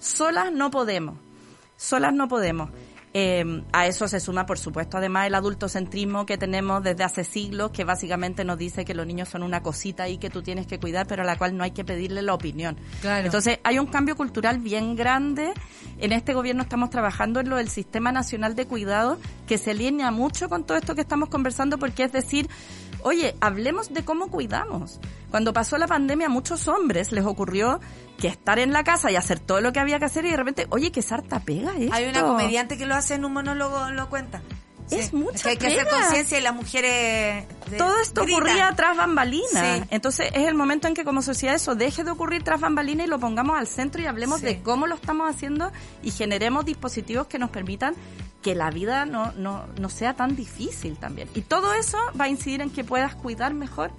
[0.00, 1.16] solas no podemos.
[1.76, 2.70] Solas no podemos.
[3.16, 7.70] Eh, a eso se suma, por supuesto, además el adultocentrismo que tenemos desde hace siglos,
[7.70, 10.80] que básicamente nos dice que los niños son una cosita ahí que tú tienes que
[10.80, 12.76] cuidar, pero a la cual no hay que pedirle la opinión.
[13.02, 13.26] Claro.
[13.26, 15.54] Entonces, hay un cambio cultural bien grande.
[15.98, 20.10] En este gobierno estamos trabajando en lo del Sistema Nacional de Cuidado, que se alinea
[20.10, 22.48] mucho con todo esto que estamos conversando, porque es decir,
[23.04, 25.00] oye, hablemos de cómo cuidamos.
[25.30, 27.80] Cuando pasó la pandemia, a muchos hombres les ocurrió
[28.18, 30.36] que estar en la casa y hacer todo lo que había que hacer y de
[30.36, 31.94] repente, oye, qué sarta pega esto.
[31.94, 34.42] Hay una comediante que lo hace en un monólogo, lo cuenta.
[34.90, 37.46] Es mucha que hay que hacer conciencia y las mujeres...
[37.70, 38.42] de- Todo esto gritan.
[38.42, 39.78] ocurría tras bambalinas.
[39.78, 39.84] Sí.
[39.90, 43.10] Entonces es el momento en que como sociedad eso deje de ocurrir tras bambalinas y
[43.10, 44.46] lo pongamos al centro y hablemos Sí.
[44.46, 45.72] de cómo lo estamos haciendo
[46.02, 47.94] y generemos dispositivos que nos permitan
[48.42, 51.28] que la vida no, no, no sea tan difícil también.
[51.34, 53.90] Y todo eso va a incidir en que puedas cuidar mejor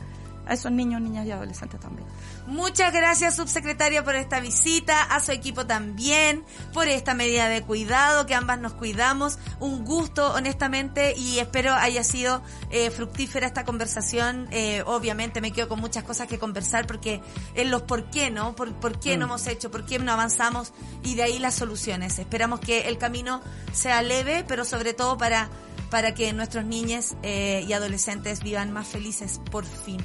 [0.47, 2.07] a esos niños, niñas y adolescentes también.
[2.47, 6.43] Muchas gracias, subsecretaria, por esta visita, a su equipo también,
[6.73, 9.39] por esta medida de cuidado, que ambas nos cuidamos.
[9.59, 14.47] Un gusto, honestamente, y espero haya sido eh, fructífera esta conversación.
[14.51, 17.19] Eh, obviamente me quedo con muchas cosas que conversar porque
[17.55, 18.55] en los por qué, ¿no?
[18.55, 20.71] Por, por qué no hemos hecho, por qué no avanzamos
[21.03, 22.19] y de ahí las soluciones.
[22.19, 23.41] Esperamos que el camino
[23.73, 25.49] sea leve, pero sobre todo para,
[25.89, 29.99] para que nuestros niños eh, y adolescentes vivan más felices por fin.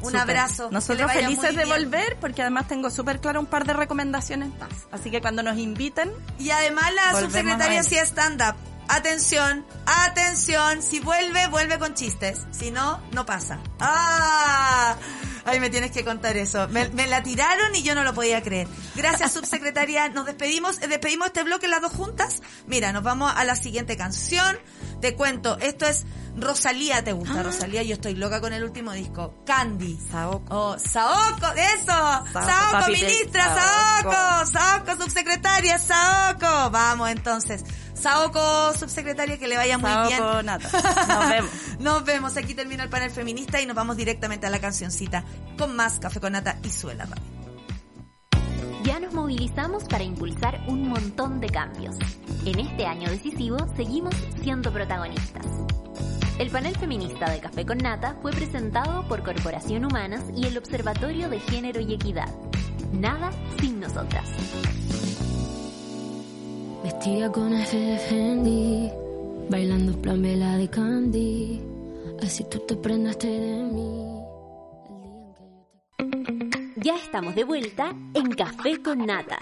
[0.00, 0.20] Un Súper.
[0.20, 0.68] abrazo.
[0.70, 4.70] Nosotros felices de volver porque además tengo súper claro un par de recomendaciones más.
[4.92, 8.54] Así que cuando nos inviten, Y además la subsecretaria es stand-up.
[8.88, 10.82] Atención, atención.
[10.82, 12.40] Si vuelve, vuelve con chistes.
[12.50, 13.60] Si no, no pasa.
[13.78, 14.96] ¡Ah!
[15.44, 16.66] Ay, me tienes que contar eso.
[16.68, 18.66] Me, me la tiraron y yo no lo podía creer.
[18.96, 20.08] Gracias, subsecretaria.
[20.08, 20.80] Nos despedimos.
[20.82, 22.42] eh, Despedimos este bloque las dos juntas.
[22.66, 24.58] Mira, nos vamos a la siguiente canción.
[25.00, 26.04] Te cuento, esto es
[26.36, 27.02] Rosalía.
[27.02, 27.82] ¿Te gusta Rosalía?
[27.82, 29.42] Yo estoy loca con el último disco.
[29.46, 29.98] Candy.
[30.10, 30.54] Saoko.
[30.54, 31.86] Oh, Saoko, eso.
[31.86, 34.12] Saoko, papi, ministra, Saoko.
[34.12, 34.86] Saoko.
[34.86, 36.70] Saoko, subsecretaria, Saoko.
[36.70, 37.64] Vamos entonces.
[37.94, 40.46] Saoko, subsecretaria, que le vaya muy Saoko, bien.
[40.46, 40.68] Nata.
[41.08, 41.50] Nos vemos.
[41.80, 42.36] Nos vemos.
[42.36, 45.24] Aquí termina el panel feminista y nos vamos directamente a la cancioncita
[45.58, 47.39] con más Café con Nata y Suela Radio.
[48.84, 51.96] Ya nos movilizamos para impulsar un montón de cambios.
[52.46, 55.46] En este año decisivo seguimos siendo protagonistas.
[56.38, 61.28] El panel feminista de Café con Nata fue presentado por Corporación Humanas y el Observatorio
[61.28, 62.34] de Género y Equidad.
[62.92, 64.30] Nada sin nosotras.
[66.82, 68.90] Vestida con F de Fendi,
[69.50, 71.60] bailando plan de Candy.
[72.22, 74.10] Así tú te prendaste de mí.
[76.82, 79.38] Ya estamos de vuelta en Café con Nata.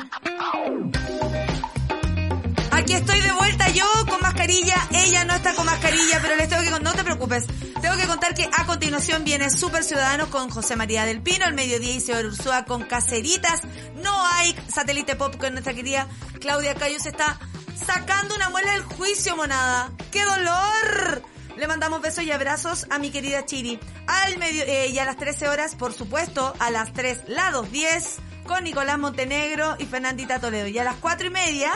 [2.73, 6.63] Aquí estoy de vuelta yo con mascarilla, ella no está con mascarilla, pero les tengo
[6.63, 7.47] que no te preocupes.
[7.81, 11.55] Tengo que contar que a continuación viene Super Ciudadanos con José María del Pino, al
[11.55, 13.63] mediodía y Señor Ursúa con Caceritas.
[14.03, 16.09] No hay satélite pop con nuestra querida
[16.41, 17.39] Claudia Cayo se está
[17.77, 19.93] sacando una muela del juicio, monada.
[20.11, 21.38] ¡Qué dolor!
[21.59, 23.81] Le mandamos besos y abrazos a mi querida Chiri.
[24.07, 28.21] Al medio, eh, y a las 13 horas, por supuesto, a las 3, la 2.10,
[28.47, 30.69] con Nicolás Montenegro y Fernandita Toledo.
[30.69, 31.73] Y a las 4 y media,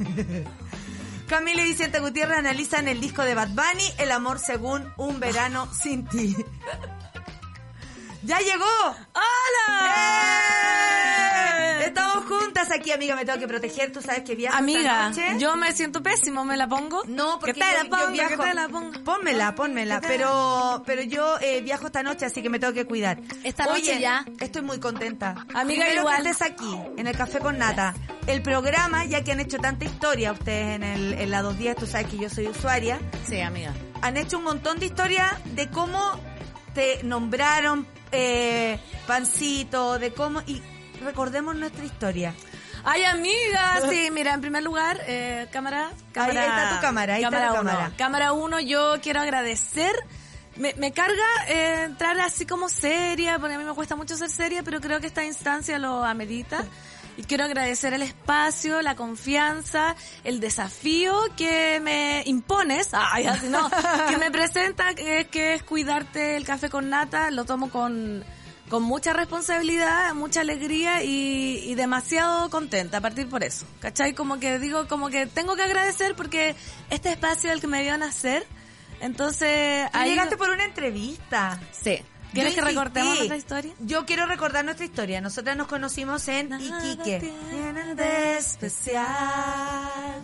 [1.28, 5.72] Camila y Vicente Gutiérrez analizan el disco de Bad Bunny, El amor según un verano
[5.72, 6.34] sin ti.
[8.24, 8.64] ¡Ya llegó!
[10.42, 11.84] ¡Hola!
[11.84, 13.16] Estamos juntas aquí, amiga.
[13.16, 13.90] Me tengo que proteger.
[13.92, 15.38] Tú sabes que viajo Amiga, esta noche.
[15.40, 17.02] yo me siento pésimo, ¿me la pongo?
[17.08, 18.30] No, porque que te yo, la yo pongo, viajo.
[18.30, 19.04] que te la pongo.
[19.04, 20.00] Pónmela, pónmela.
[20.00, 23.18] Pero, pero yo eh, viajo esta noche, así que me tengo que cuidar.
[23.42, 24.24] Esta noche Oye, ya.
[24.38, 25.30] Estoy muy contenta.
[25.54, 26.22] Amiga, Primero igual.
[26.22, 27.94] que estés aquí, en el Café con Nata.
[28.28, 31.86] El programa, ya que han hecho tanta historia ustedes en, el, en la 210, tú
[31.86, 33.74] sabes que yo soy usuaria, Sí, amiga.
[34.00, 35.98] han hecho un montón de historias de cómo
[36.74, 40.40] te nombraron eh, pancito, de cómo...
[40.46, 40.62] Y
[41.02, 42.34] recordemos nuestra historia.
[42.84, 46.46] Ay, amiga, sí, mira, en primer lugar, eh, cámara, cámara.
[46.46, 47.54] está tu cámara, ahí está tu uno.
[47.54, 47.92] cámara.
[47.96, 49.94] Cámara uno, yo quiero agradecer.
[50.56, 54.30] Me, me carga eh, entrar así como seria, porque a mí me cuesta mucho ser
[54.30, 56.64] seria, pero creo que esta instancia lo amerita.
[57.16, 63.70] Y quiero agradecer el espacio, la confianza, el desafío que me impones, ay, así no,
[64.08, 68.24] que me presenta, que, que es cuidarte el café con nata, lo tomo con,
[68.68, 73.66] con mucha responsabilidad, mucha alegría y, y demasiado contenta a partir por eso.
[73.80, 74.14] ¿Cachai?
[74.14, 76.54] Como que digo, como que tengo que agradecer porque
[76.88, 78.46] este espacio es el que me vio nacer.
[79.00, 80.10] Entonces, ahí...
[80.10, 81.60] llegaste por una entrevista.
[81.72, 82.02] Sí.
[82.32, 83.72] ¿Quieres que recortemos nuestra historia?
[83.80, 85.20] Yo quiero recordar nuestra historia.
[85.20, 87.32] Nosotras nos conocimos en Nada Iquique.
[87.96, 90.22] de especial.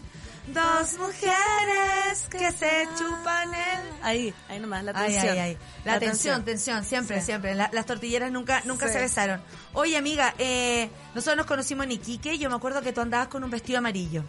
[0.48, 3.80] Dos mujeres que se chupan el...
[4.02, 5.32] Ahí, ahí nomás, la Ay, tensión.
[5.34, 5.58] ay, ay.
[5.84, 7.26] La, tensión, tensión, siempre, Sí.
[7.26, 7.54] siempre.
[7.54, 8.94] La- las tortilleras nunca, nunca Sí.
[8.94, 9.42] se besaron.
[9.74, 13.28] Oye, amiga, eh, nosotros nos conocimos en Iquique y yo me acuerdo que tú andabas
[13.28, 14.24] con un vestido amarillo.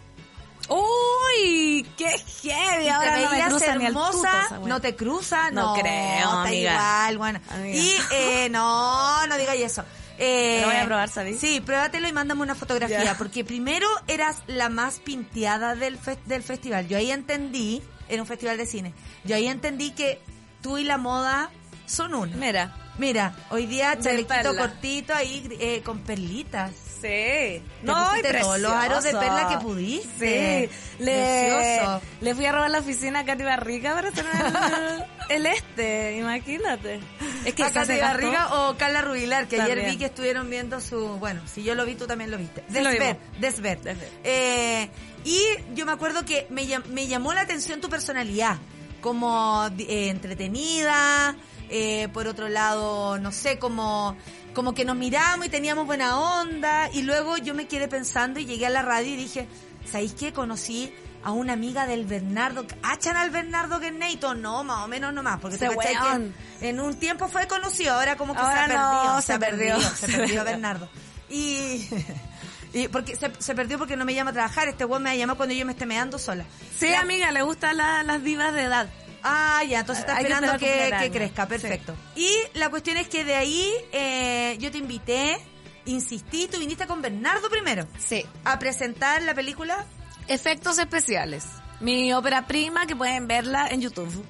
[0.69, 1.85] ¡Uy!
[1.97, 2.09] ¡Qué
[2.41, 2.85] heavy!
[2.85, 6.71] Y Ahora te no me cruza hermosa, no te cruza, no, No creo, está amiga.
[6.71, 7.39] igual, bueno.
[7.49, 7.77] Amiga.
[7.77, 9.83] Y eh, no, no digas eso.
[10.17, 11.39] Eh, Lo voy a probar, ¿sabes?
[11.39, 16.43] Sí, pruébatelo y mándame una fotografía, porque primero eras la más pinteada del, fe- del
[16.43, 16.87] festival.
[16.89, 18.93] Yo ahí entendí, era un festival de cine,
[19.23, 20.21] yo ahí entendí que
[20.61, 21.49] tú y la moda
[21.85, 22.35] son uno.
[22.37, 22.75] Mira.
[22.97, 26.71] Mira, hoy día chalequito cortito ahí eh, con perlitas.
[27.01, 27.61] Sí.
[27.83, 30.69] No, y todos los aros de perla que pudiste.
[30.69, 31.03] Sí.
[31.03, 32.01] Le, Precioso.
[32.21, 34.25] le fui a robar la oficina a Katy Barriga para hacer
[35.29, 36.99] el, el este, imagínate.
[37.45, 37.99] Es que a Katy.
[37.99, 41.17] Barriga o Carla Rubilar, que ayer vi que estuvieron viendo su...
[41.19, 42.63] Bueno, si yo lo vi, tú también lo viste.
[42.67, 43.39] Sí, Desver, vimos.
[43.39, 43.79] Desver.
[44.23, 44.89] Eh,
[45.23, 45.41] y
[45.73, 48.57] yo me acuerdo que me, me llamó la atención tu personalidad,
[49.01, 51.35] como eh, entretenida,
[51.69, 54.15] eh, por otro lado, no sé, como,
[54.53, 58.45] como que nos miramos y teníamos buena onda, y luego yo me quedé pensando y
[58.45, 59.47] llegué a la radio y dije,
[59.89, 60.33] ¿sabéis qué?
[60.33, 60.91] Conocí
[61.23, 64.35] a una amiga del Bernardo, ¿achan al Bernardo Guerneito?
[64.35, 65.95] No, más o menos no más, porque cachai
[66.59, 68.67] que en un tiempo fue conocido, ahora como que Ahora
[69.21, 70.43] se no, perdió, se perdió, se se perdió perdió.
[70.45, 70.89] Bernardo.
[71.29, 71.87] Y,
[72.73, 75.13] y porque se, se perdió porque no me llama a trabajar, este weón me va
[75.13, 76.45] a llamar cuando yo me esté meando sola.
[76.77, 78.87] Sí, amiga, le gustan la- las divas de edad.
[79.23, 81.95] Ah, ya, entonces está Hay esperando que, crezca, perfecto.
[82.15, 85.37] Y la cuestión es que de ahí eh, yo te invité,
[85.85, 88.25] insistí, tú viniste con Bernardo primero Sí.
[88.43, 89.85] a presentar la película.
[90.27, 91.45] Efectos especiales.
[91.79, 94.25] Mi ópera prima, que pueden verla en YouTube.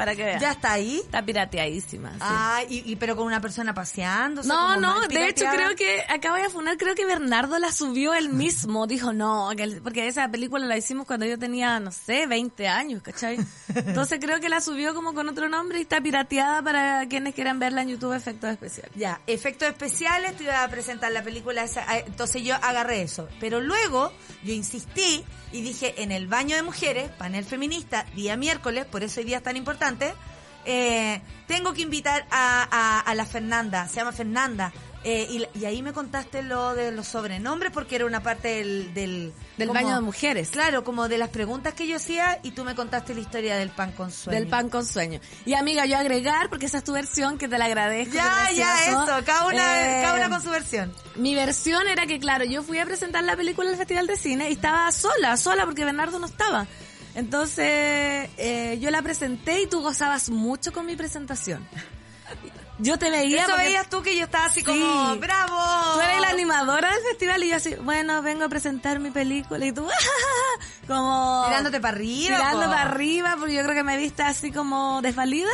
[0.00, 0.40] Para que vean.
[0.40, 1.00] Ya está ahí.
[1.04, 2.10] Está pirateadísima.
[2.12, 2.18] sí.
[2.20, 4.42] Ah, y, y- pero con una persona paseando.
[4.42, 8.30] No, no, de hecho creo que, acabo de afunar, creo que Bernardo la subió él
[8.30, 8.86] mismo.
[8.86, 9.50] Dijo, no,
[9.82, 13.38] porque esa película la hicimos cuando yo tenía, no sé, 20 años, ¿cachai?
[13.74, 17.58] Entonces creo que la subió como con otro nombre y está pirateada para quienes quieran
[17.58, 18.92] verla en YouTube, efectos especiales.
[18.96, 23.28] Ya, efectos especiales, te iba a presentar la película esa, eh, entonces yo agarré eso.
[23.38, 28.86] Pero luego yo insistí y dije, en el baño de mujeres, panel feminista, día miércoles,
[28.86, 30.14] por eso hoy día es tan importante,
[30.64, 34.72] eh, tengo que invitar a, a, a la Fernanda, se llama Fernanda.
[35.02, 38.92] Eh, y, y ahí me contaste lo de los sobrenombres porque era una parte del...
[38.92, 40.50] Del, Del como- baño de mujeres.
[40.50, 43.70] Claro, como de las preguntas que yo hacía y tú me contaste la historia del
[43.70, 44.38] pan con sueño.
[44.38, 45.18] Del pan con sueño.
[45.46, 48.12] Y amiga, yo agregar, porque esa es tu versión, que te la agradezco.
[48.14, 50.92] Ya, ya, eso, cada una, Eh, cada una con su versión.
[51.16, 54.50] Mi versión era que, claro, yo fui a presentar la película al Festival de Cine
[54.50, 56.66] y estaba sola, sola porque Bernardo no estaba.
[57.14, 57.64] Entonces,
[58.36, 61.66] eh, yo la presenté y tú gozabas mucho con mi presentación.
[62.80, 64.66] Yo te veía Eso porque veías tú que yo estaba así Sí.
[64.66, 65.58] como, ¡bravo!
[65.94, 69.64] tú eres la animadora del festival y yo así, bueno, vengo a presentar mi película
[69.64, 69.86] y tú,
[70.86, 71.44] como...
[71.46, 72.36] Tirándote para arriba.
[72.36, 75.50] Tirando para arriba, porque yo creo que me viste así como desvalida.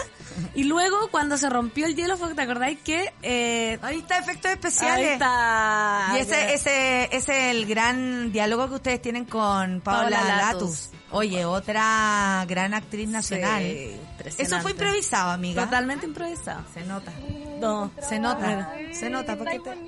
[0.54, 3.12] Y luego, cuando se rompió el hielo, fue que te acordáis que...
[3.22, 5.12] Eh, Ahí está, efectos ahí especiales.
[5.12, 6.12] está.
[6.14, 10.62] Y ese, ese, ese es el gran diálogo que ustedes tienen con Paola, Paola Latus.
[10.62, 10.90] Latus.
[11.16, 13.62] Oye, otra gran actriz nacional.
[13.62, 14.42] Sí, impresionante.
[14.42, 15.64] Eso fue improvisado, amiga.
[15.64, 16.62] Totalmente improvisado.
[16.74, 17.12] Se nota.
[17.58, 17.90] No.
[18.00, 18.72] Se nota.
[18.92, 19.36] Se nota.
[19.36, 19.78] ¿por qué te-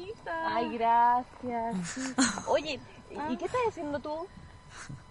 [0.46, 1.76] Ay, gracias.
[2.48, 2.80] Oye,
[3.30, 4.26] ¿y qué estás haciendo tú?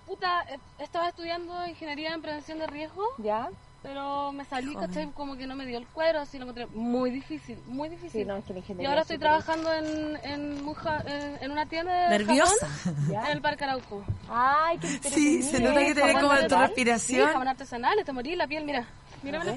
[0.07, 3.49] Puta, eh, estaba estudiando ingeniería en prevención de riesgo, ¿Ya?
[3.87, 5.09] Pero me salí, ¿cachai?
[5.13, 8.23] Como que no me dio el cuero, así lo encontré muy difícil, muy difícil.
[8.23, 11.65] Sí, no, es que la y ahora es estoy trabajando en, en, en, en una
[11.67, 12.67] tienda de Nerviosa.
[12.67, 14.03] jamón en el Parque Arauco.
[14.29, 17.27] Ay, qué Sí, se nota que te ve como tu respiración.
[17.27, 18.85] Sí, jamón artesanal, te morí la piel, mira.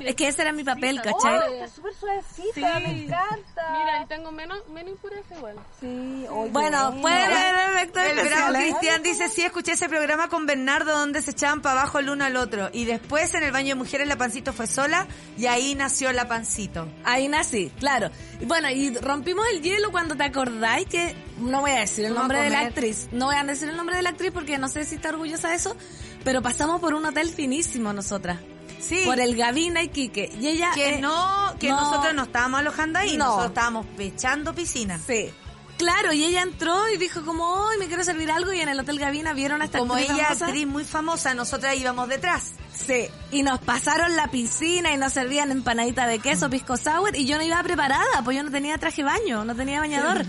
[0.04, 1.38] Es que ese era mi papel, Sí, ¿cachai?
[1.38, 2.60] oh, Está súper suavecita, Sí.
[2.84, 3.62] me encanta.
[3.72, 5.56] Mira, y tengo menos, menos impureza igual.
[5.80, 8.54] Sí, oye, Bueno, puede haber efectos El bravo.
[8.54, 12.24] Cristian dice, sí, escuché ese programa con Bernardo donde se echaban para abajo el uno
[12.24, 12.70] al otro.
[12.72, 15.06] Y después en el baño de mujeres la pancito fue sola
[15.36, 16.88] y ahí nació la pancito.
[17.04, 18.10] Ahí nací, claro.
[18.40, 22.14] Y Bueno, y rompimos el hielo cuando te acordáis que no voy a decir el
[22.14, 23.08] nombre de la actriz.
[23.12, 25.50] No voy a decir el nombre de la actriz porque no sé si está orgullosa
[25.50, 25.76] de eso,
[26.24, 28.38] pero pasamos por un hotel finísimo nosotras.
[28.80, 29.02] Sí.
[29.04, 30.32] Por el Gavina y Quique.
[30.40, 31.80] Y ella Que eh, no, que no.
[31.80, 33.24] nosotros no estábamos alojando ahí, No.
[33.26, 34.98] nosotros estábamos pechando piscina.
[34.98, 35.30] Sí.
[35.76, 38.78] Claro, y ella entró y dijo como, hoy me quiero servir algo y en el
[38.78, 40.44] Hotel Gavina vieron a esta Como actriz ella, famosa.
[40.46, 42.52] actriz muy famosa, nosotras íbamos detrás.
[42.86, 47.24] Sí, y nos pasaron la piscina y nos servían empanadita de queso, pisco sour y
[47.24, 50.26] yo no iba preparada, pues yo no tenía traje baño, no tenía bañador.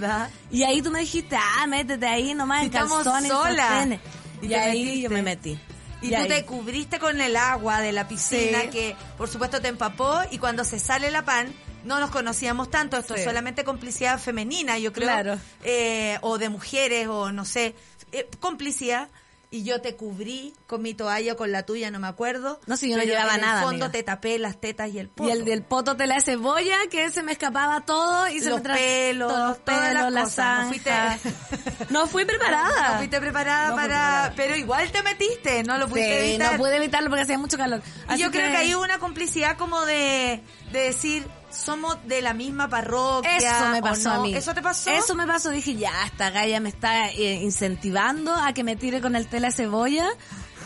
[0.52, 4.00] Y ahí tú me dijiste, ah, métete ahí nomás en calzones, sostenes.
[4.42, 5.02] Y Y, ahí metiste.
[5.02, 5.60] yo me metí.
[6.02, 6.28] Y, Y tú ahí.
[6.28, 8.70] te cubriste con el agua de la piscina Sí.
[8.70, 12.98] que por supuesto te empapó y cuando se sale la pan no nos conocíamos tanto,
[12.98, 15.40] esto es solamente complicidad femenina, yo creo, Claro.
[15.64, 17.76] eh, o de mujeres o no sé,
[18.12, 19.10] eh, complicidad.
[19.54, 22.62] Y yo te cubrí con mi toalla o con la tuya, no me acuerdo.
[22.68, 23.92] No, si yo no llevaba en nada, el fondo amiga.
[23.92, 25.28] te tapé las tetas y el poto.
[25.28, 28.64] Y el del poto te la cebolla, que se me escapaba todo y se Los
[28.64, 31.20] me tra- pelos, todos los todas las la cosas.
[31.90, 32.92] No fui preparada.
[32.94, 33.88] No fuiste preparada No para...
[33.88, 34.34] preparada.
[34.38, 36.52] Pero igual te metiste, no lo Sí, pudiste evitar.
[36.54, 37.82] no pude evitarlo porque hacía mucho calor.
[38.16, 40.42] Y yo creo que hay una complicidad como de,
[40.72, 43.38] de decir, somos de la misma parroquia.
[43.38, 44.16] Eso me pasó no.
[44.16, 44.34] a mí.
[44.34, 44.90] ¿Eso te pasó?
[44.90, 45.50] Eso me pasó.
[45.50, 49.52] Dije, ya, esta galla me está eh, incentivando a que me tire con el tela
[49.52, 50.10] cebolla.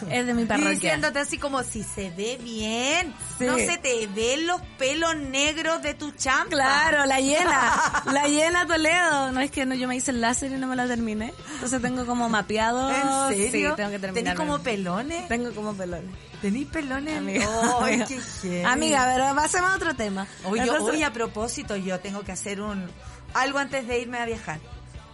[0.09, 0.71] Es de mi Y parroquia.
[0.71, 3.45] diciéndote así como, si se ve bien, Sí.
[3.45, 6.49] no se te ven los pelos negros de tu champa.
[6.49, 8.03] Claro, la llena.
[8.11, 9.31] la llena Toledo.
[9.31, 11.33] No es que no, yo me hice el láser y no me la terminé.
[11.55, 12.89] Entonces tengo como mapeado.
[12.89, 13.71] ¿En serio?
[13.71, 14.13] Sí, tengo que terminar.
[14.13, 15.27] ¿Tenís como pelones?
[15.27, 16.11] Tengo como pelones.
[16.41, 17.17] ¿Tenís pelones?
[17.17, 17.47] Amiga.
[17.81, 18.07] Ay, Amiga.
[18.41, 18.65] qué.
[18.65, 20.27] Amiga, pero pasemos a otro tema.
[20.45, 22.87] Oye, Entonces- oye, a propósito, yo tengo que hacer un
[23.33, 24.59] algo antes de irme a viajar.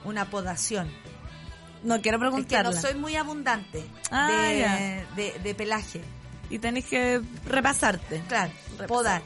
[0.04, 0.92] Una podación.
[1.84, 2.72] No quiero Es que preguntarla.
[2.72, 6.02] no soy muy abundante Ah, de, de, de pelaje.
[6.50, 8.22] Y tenés que repasarte.
[8.28, 8.88] Claro, Repasar.
[8.88, 9.22] podar.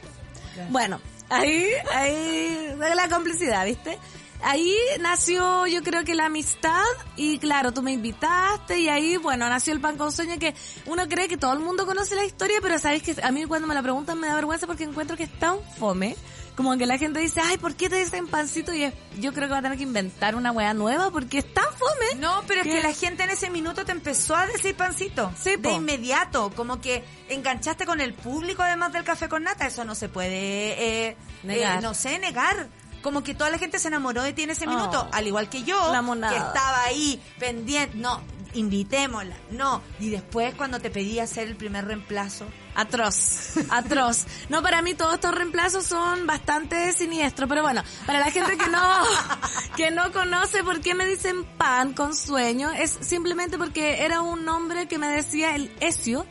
[0.70, 3.98] Bueno, ahí, ahí, la complicidad, ¿viste?
[4.42, 6.84] Ahí nació, yo creo que la amistad,
[7.16, 10.54] y claro, tú me invitaste, y ahí, bueno, nació el pan con sueño, que
[10.86, 13.66] uno cree que todo el mundo conoce la historia, pero sabes que a mí cuando
[13.66, 16.16] me la preguntan me da vergüenza porque encuentro que es tan fome,
[16.54, 18.72] como que la gente dice, ay, ¿por qué te dicen pancito?
[18.72, 21.52] Y es- yo creo que va a tener que inventar una weá nueva porque es
[21.52, 22.18] tan fome.
[22.20, 22.72] No, pero es ¿Qué?
[22.76, 25.30] que la gente en ese minuto te empezó a decir pancito.
[25.38, 26.50] Sí, de inmediato.
[26.56, 29.66] Como que enganchaste con el público además del café con nata.
[29.66, 31.78] Eso no se puede, eh, Negar.
[31.78, 32.68] eh, no sé, negar.
[33.02, 35.08] Como que toda la gente se enamoró de ti en ese minuto.
[35.08, 37.96] Oh, al igual que yo, que estaba ahí pendiente.
[37.96, 38.20] No,
[38.56, 39.36] invitémosla.
[39.50, 39.82] No.
[40.00, 42.46] Y después cuando te pedí hacer el primer reemplazo.
[42.74, 44.26] Atroz, atroz.
[44.48, 48.66] No, para mí todos estos reemplazos son bastante siniestros, pero bueno, para la gente que
[48.68, 48.80] no,
[49.76, 54.44] que no conoce por qué me dicen pan con sueño, es simplemente porque era un
[54.44, 56.26] nombre que me decía el Ezio,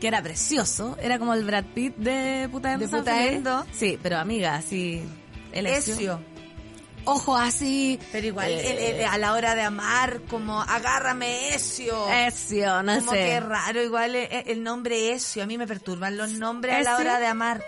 [0.00, 2.86] que era precioso, era como el Brad Pitt de Putaendo.
[2.86, 3.58] De Putaendo.
[3.64, 3.78] Felipe.
[3.78, 5.02] Sí, pero amiga, así,
[5.52, 6.20] el Ezio.
[7.04, 7.98] Ojos así.
[8.12, 12.08] Pero igual, eh, a la hora de amar, como agárrame Ezio.
[12.10, 13.18] Ezio, no como sé.
[13.18, 15.42] que raro, igual el, el nombre Ezio.
[15.42, 17.64] A mí me perturban los nombres a la hora de amar.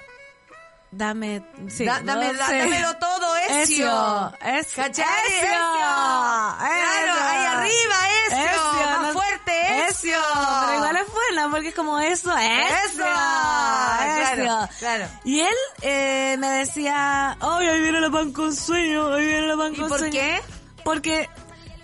[0.96, 2.58] Dame, sí, Da- dame, no da- sé.
[2.58, 3.62] dámelo todo, Ezio.
[3.62, 5.04] Ezio, Ezio, ¿Cachai?
[5.28, 7.24] Ezio, Claro, Ezio.
[7.28, 8.44] ahí arriba, Ezio.
[8.44, 10.18] Ezio, Más no- fuerte, Ezio.
[10.60, 12.96] Pero igual es buena porque es como eso, Ezio, Eso.
[12.96, 14.68] Claro, Ezio.
[14.78, 15.06] claro.
[15.24, 19.56] Y él eh, me decía, ay, ahí viene la pan con sueño, ahí viene la
[19.56, 20.12] pan ¿Y con por sueño.
[20.12, 20.42] qué?
[20.84, 21.28] Porque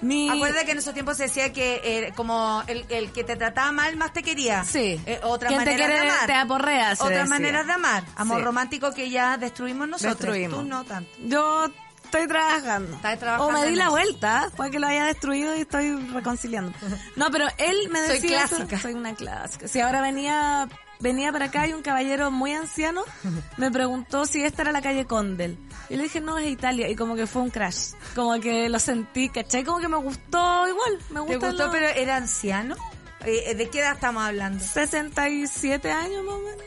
[0.02, 0.28] mi...
[0.28, 3.72] Acuérdate que en esos tiempos se decía que eh, como el, el que te trataba
[3.72, 4.64] mal más te quería.
[4.64, 5.00] Sí.
[5.06, 6.26] Eh, otra Quien te manera de amar.
[6.26, 8.04] te aporrea, Otras maneras de amar.
[8.16, 8.44] Amor Sí.
[8.44, 10.18] romántico que ya destruimos nosotros.
[10.18, 10.60] Destruimos.
[10.60, 11.10] Tú no tanto.
[11.20, 11.70] Yo
[12.10, 12.96] estoy trabajando.
[12.98, 13.90] Trabajando O me di la eso.
[13.92, 16.72] vuelta, puede que lo haya destruido y estoy reconciliando.
[17.16, 18.44] No, pero él me Soy decía...
[18.44, 18.78] eso, clásica.
[18.80, 19.68] soy una clásica.
[19.68, 23.02] Si ahora venía venía para acá y un caballero muy anciano
[23.56, 25.56] me preguntó si esta era la calle Condel.
[25.88, 26.88] Y le dije, no, es Italia.
[26.90, 27.92] Y como que fue un crash.
[28.14, 29.64] Como que lo sentí, ¿cachai?
[29.64, 30.98] Como que me gustó igual.
[31.10, 32.76] Me ¿Te gusta gustó, lo- pero era anciano?
[33.24, 34.62] Eh, ¿De qué edad estamos hablando?
[34.62, 36.64] 67 años más o menos.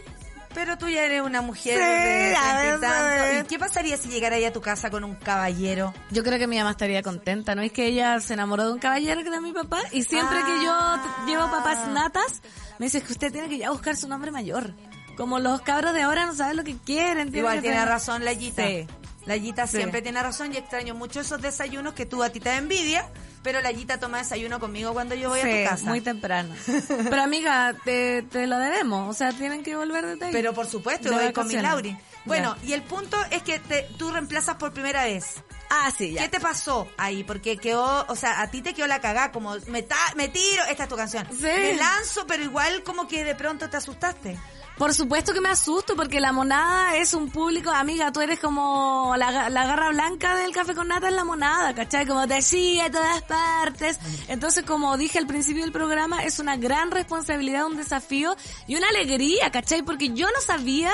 [0.54, 2.34] Pero tú ya eres una mujer Sí, de y
[2.82, 2.88] tanto.
[2.88, 3.44] ves.
[3.44, 5.94] ¿Y qué pasaría si llegara ahí a tu casa con un caballero?
[6.12, 7.62] Yo creo que mi mamá estaría contenta, ¿no?
[7.64, 10.64] Es que ella se enamoró de un caballero que era mi papá y siempre que
[10.64, 11.26] yo Ah.
[11.28, 12.42] llevo papas natas,
[12.80, 14.74] me dice que usted tiene que ya buscar su nombre mayor.
[15.18, 17.36] Como los cabros de ahora no saben lo que quieren.
[17.36, 18.66] Igual que tiene tener- razón la Yita.
[18.66, 18.88] Sí.
[19.26, 19.78] La Yita Sí.
[19.78, 23.08] siempre tiene razón y extraño mucho esos desayunos que tú a ti te da envidia,
[23.42, 25.86] pero la Yita toma desayuno conmigo cuando yo voy a tu casa.
[25.86, 26.54] muy temprano.
[26.88, 29.10] Pero amiga, te, te lo debemos.
[29.10, 30.32] O sea, tienen que volver de ahí.
[30.34, 31.56] Pero por supuesto, De voy con mi.
[31.56, 31.98] Lauri.
[32.26, 35.36] Bueno, y el punto es que te, tú reemplazas por primera vez.
[35.70, 36.22] Ah, sí, ya.
[36.22, 37.24] ¿Qué te pasó ahí?
[37.26, 40.64] Porque quedó, o sea, a ti te quedó la cagada, como me, ta- me tiro,
[40.70, 41.28] esta es tu canción.
[41.32, 41.42] Sí.
[41.44, 44.38] Me lanzo, pero igual como que de pronto te asustaste.
[44.78, 49.14] Por supuesto que me asusto porque la monada es un público, amiga, tú eres como
[49.18, 52.08] la, la garra blanca del café con nata en la monada, ¿cachai?
[52.08, 54.00] Como te sigue a todas partes.
[54.28, 58.36] Entonces, como dije al principio del programa, es una gran responsabilidad, un desafío
[58.68, 59.84] y una alegría, ¿cachai?
[59.84, 60.92] Porque yo no sabía,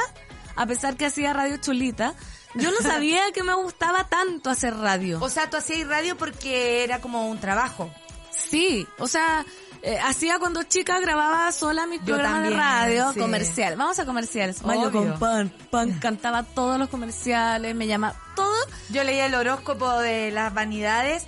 [0.57, 2.15] a pesar que hacía radio chulita,
[2.55, 5.19] yo no sabía que me gustaba tanto hacer radio.
[5.21, 7.89] O sea, tú hacías radio porque era como un trabajo.
[8.31, 9.45] Sí, o sea,
[9.81, 13.19] eh, hacía cuando chica grababa sola mis Yo programas de radio, sí.
[13.19, 13.75] comercial.
[13.77, 14.63] Vamos a comerciales.
[14.63, 18.55] Mayo con pan, pan, cantaba todos los comerciales, me llama todo.
[18.89, 21.25] Yo leía el horóscopo de las vanidades.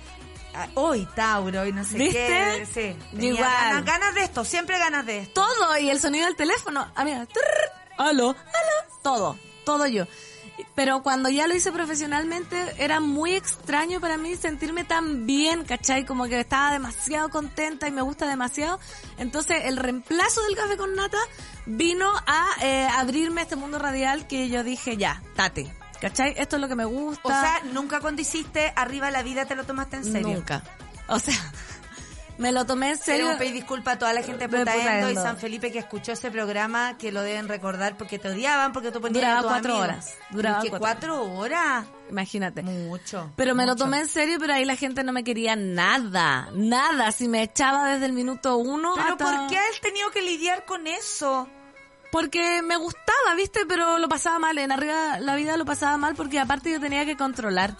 [0.54, 2.18] ah, Hoy, Tauro, y no sé ¿Viste?
[2.26, 2.66] qué.
[2.66, 3.50] Sí, tenía Igual.
[3.50, 5.44] Ganas, ganas de esto, siempre ganas de esto.
[5.44, 6.86] Todo y el sonido del teléfono.
[6.94, 7.26] Amiga,
[7.98, 8.36] aló, aló,
[9.02, 10.04] todo, todo yo.
[10.74, 16.04] Pero cuando ya lo hice profesionalmente, era muy extraño para mí sentirme tan bien, ¿cachai?
[16.04, 18.78] Como que estaba demasiado contenta y me gusta demasiado.
[19.18, 21.18] Entonces, el reemplazo del café con nata
[21.66, 25.72] vino a eh, abrirme este mundo radial que yo dije, ya, tate.
[26.00, 26.34] ¿Cachai?
[26.36, 27.20] Esto es lo que me gusta.
[27.22, 30.28] O sea, nunca cuando hiciste arriba la vida te lo tomaste en serio.
[30.34, 30.64] nunca.
[31.06, 31.34] O sea,
[32.38, 33.24] me lo tomé en serio.
[33.24, 35.14] Queremos pedir disculpas a toda la gente de Putaendo y.
[35.14, 39.00] San Felipe que escuchó ese programa, que lo deben recordar porque te odiaban, porque tú
[39.00, 39.88] ponías Duraba a tus cuatro amigos.
[39.88, 40.14] horas.
[40.30, 40.80] Duraba ¿Qué, cuatro.
[40.80, 41.86] cuatro horas?
[42.10, 42.62] Imagínate.
[42.62, 43.32] Mucho.
[43.36, 47.12] Pero me lo tomé en serio, pero ahí la gente no me quería nada, nada.
[47.12, 50.64] Si me echaba desde el minuto uno ¿Pero hasta- por qué has tenido que lidiar
[50.64, 51.48] con eso?
[52.10, 53.60] Porque me gustaba, ¿viste?
[53.66, 54.58] Pero lo pasaba mal.
[54.58, 57.74] En arriba la vida lo pasaba mal porque aparte yo tenía que controlar.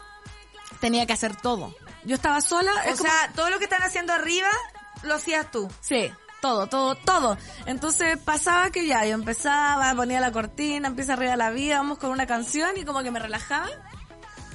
[0.80, 1.74] Tenía que hacer todo.
[2.04, 2.70] Yo estaba sola.
[2.72, 4.48] O como- sea, todo lo que están haciendo arriba
[5.02, 5.68] lo hacías tú.
[5.80, 7.36] Sí, todo, todo, todo.
[7.66, 12.10] Entonces pasaba que ya, yo empezaba, ponía la cortina, empieza arriba la vida, vamos con
[12.10, 13.68] una canción y como que me relajaba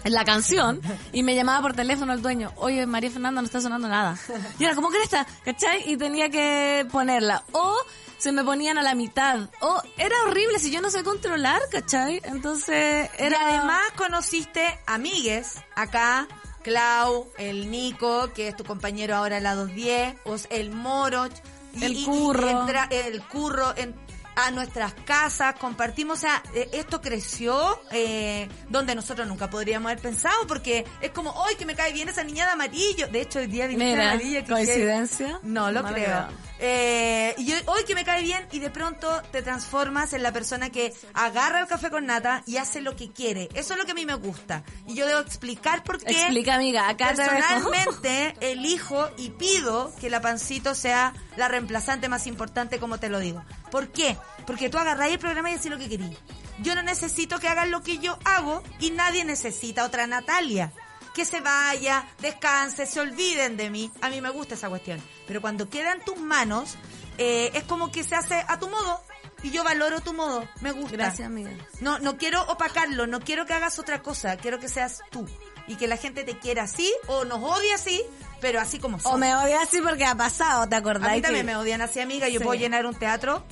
[0.03, 0.79] en la canción
[1.11, 4.17] y me llamaba por teléfono el dueño, oye María Fernanda no está sonando nada.
[4.59, 5.89] Y era como que está, ¿cachai?
[5.91, 7.43] Y tenía que ponerla.
[7.51, 7.75] O
[8.17, 9.49] se me ponían a la mitad.
[9.59, 12.21] O era horrible si yo no sé controlar, ¿cachai?
[12.23, 13.47] Entonces Y era...
[13.47, 16.27] además conociste amigues acá,
[16.71, 21.27] Clau, el Nico, que es tu compañero ahora en la 210, os- el Moro,
[21.73, 22.49] y- El y Curro.
[22.49, 23.95] entra- el curro en,
[24.37, 30.01] a nuestras casas, compartimos, o sea, eh, esto creció eh, donde nosotros nunca podríamos haber
[30.01, 33.07] pensado, porque es como, hoy que me cae bien esa niña de amarillo.
[33.07, 34.41] De hecho, hoy día viniste de amarillo.
[34.43, 35.39] que- coincidencia.
[35.43, 36.05] No lo No lo creo.
[36.05, 36.27] creo.
[36.59, 40.69] Eh, y hoy que me cae bien y de pronto te transformas en la persona
[40.71, 43.49] que agarra el café con nata y hace lo que quiere.
[43.53, 44.63] Eso es lo que a mí me gusta.
[44.87, 46.13] Y yo debo explicar por qué.
[46.13, 47.23] Explica, amiga, acá te.
[47.27, 53.19] Personalmente elijo y pido que la pancito sea la reemplazante más importante como te lo
[53.19, 53.43] digo.
[53.71, 54.17] ¿Por qué?
[54.45, 56.17] Porque tú agarráis el programa y decís lo que querís.
[56.59, 60.71] Yo no necesito que hagan lo que yo hago y nadie necesita otra Natalia.
[61.13, 63.91] Que se vaya, descanse, se olviden de mí.
[64.01, 65.01] A mí me gusta esa cuestión.
[65.27, 66.75] Pero cuando queda en tus manos,
[67.17, 69.01] eh, es como que se hace a tu modo.
[69.43, 70.47] Y yo valoro tu modo.
[70.61, 70.91] Me gusta.
[70.97, 71.51] Gracias, amiga.
[71.79, 75.27] No, no quiero opacarlo, no quiero que hagas otra cosa, quiero que seas tú.
[75.67, 78.01] Y que la gente te quiera así, o nos odie así,
[78.39, 79.19] pero así como O sos.
[79.19, 81.09] me odia así porque ha pasado, ¿te acordás?
[81.09, 82.27] A mí que- también me odian así, amiga.
[82.29, 82.45] Yo Sí.
[82.45, 83.43] puedo llenar un teatro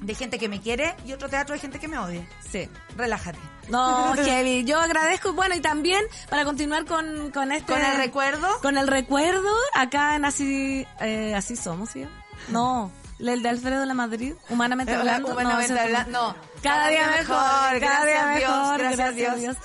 [0.00, 2.26] de gente que me quiere y otro teatro de gente que me odia.
[2.50, 2.68] Sí.
[2.96, 3.38] Relájate.
[3.68, 4.64] No, heavy.
[4.64, 7.72] Yo agradezco, bueno, y también para continuar con, con este...
[7.72, 8.48] Con el recuerdo.
[8.62, 12.06] Con el recuerdo, acá en Así, eh, así somos, ¿sí?
[12.48, 15.32] No, el de Alfredo de la Madrid, humanamente hablando.
[15.32, 16.36] Humanamente no, hablando, no.
[16.62, 19.40] Cada, día mejor, cada gracias día Dios, mejor, gracias gracias, Dios.
[19.40, 19.56] Dios.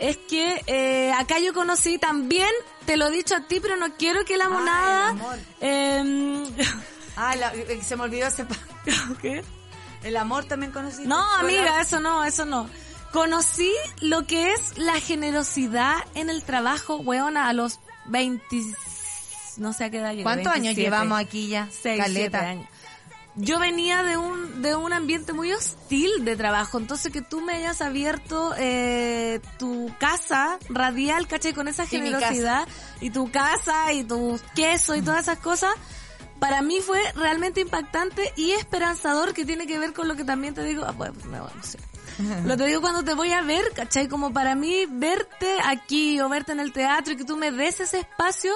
[0.00, 2.48] Es que eh, acá yo conocí también,
[2.86, 5.08] te lo he dicho a ti, pero no quiero que la monada...
[5.10, 5.38] amor.
[5.60, 6.44] em,
[7.16, 8.46] Ah, la- eh, se me olvidó ese...
[9.20, 9.44] ¿Qué?
[10.02, 11.04] El amor también conocí.
[11.04, 12.68] No, amiga, eso no, eso no.
[13.12, 13.70] Conocí
[14.00, 18.46] lo que es la generosidad en el trabajo, weona, a los 20...
[19.58, 20.22] No sé a qué edad llegué.
[20.22, 21.68] ¿Cuántos años 27, llevamos aquí ya?
[21.82, 22.66] Seis, siete años.
[23.36, 27.54] Yo venía de un, de un ambiente muy hostil de trabajo, entonces que tú me
[27.54, 31.52] hayas abierto eh, tu casa radial, ¿cachai?
[31.52, 32.66] Con esa Y generosidad,
[33.00, 35.72] y, tu casa, y tu queso, y todas esas cosas,
[36.40, 40.54] para mí fue realmente impactante y esperanzador, que tiene que ver con lo que también
[40.54, 41.90] te digo, ah, pues, me voy a emocionar.
[42.44, 44.08] Lo te digo cuando te voy a ver, ¿cachai?
[44.08, 47.80] Como para mí verte aquí o verte en el teatro y que tú me des
[47.80, 48.52] ese espacio,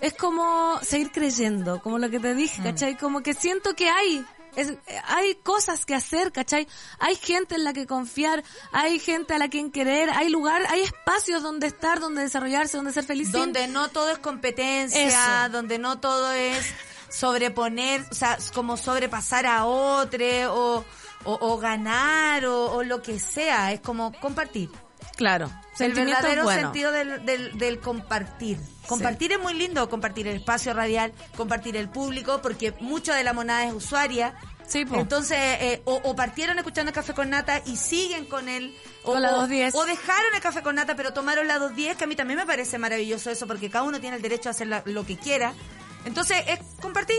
[0.00, 2.96] es como seguir creyendo, como lo que te dije, ¿cachai?
[2.96, 4.24] Como que siento que hay,
[4.56, 4.74] es-
[5.06, 6.66] hay cosas que hacer, ¿cachai?
[7.00, 8.42] Hay gente en la que confiar,
[8.72, 12.92] hay gente a la que querer, hay lugar, hay espacios donde estar, donde desarrollarse, donde
[12.92, 13.28] ser feliz.
[13.30, 15.06] sin- Donde no todo es competencia,
[15.44, 15.52] Eso.
[15.52, 16.64] donde no todo es
[17.10, 20.24] sobreponer, o sea, como sobrepasar a otro
[20.54, 20.84] o,
[21.24, 23.72] o, o ganar o, o lo que sea.
[23.72, 24.70] Es como compartir.
[25.16, 26.62] Claro, El verdadero bueno.
[26.62, 28.58] sentido del, del, del compartir.
[28.88, 33.32] Compartir es muy lindo, compartir el espacio radial, compartir el público, porque mucho de la
[33.32, 34.34] monada es usuaria.
[34.66, 34.96] Sí, po.
[34.96, 38.74] Entonces, eh, o, o partieron escuchando Café con Nata y siguen con él.
[39.02, 39.74] O, Con la o- 210.
[39.74, 42.46] O dejaron el Café con Nata, pero tomaron la 210, que a mí también me
[42.46, 45.54] parece maravilloso eso, porque cada uno tiene el derecho a hacer la- lo que quiera.
[46.04, 47.16] Entonces, es compartir.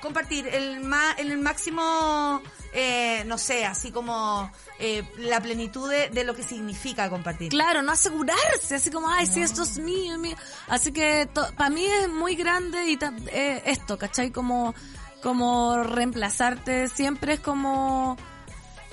[0.00, 2.40] Compartir el, ma, el máximo,
[2.72, 7.48] eh, no sé, así como eh, la plenitud de, de lo que significa compartir.
[7.50, 10.36] Claro, no asegurarse, así como, ay, sí, esto es mío, mío.
[10.68, 14.30] Así que para mí es muy grande y ta- eh, esto, ¿cachai?
[14.30, 14.74] Como,
[15.22, 18.16] como reemplazarte siempre es como...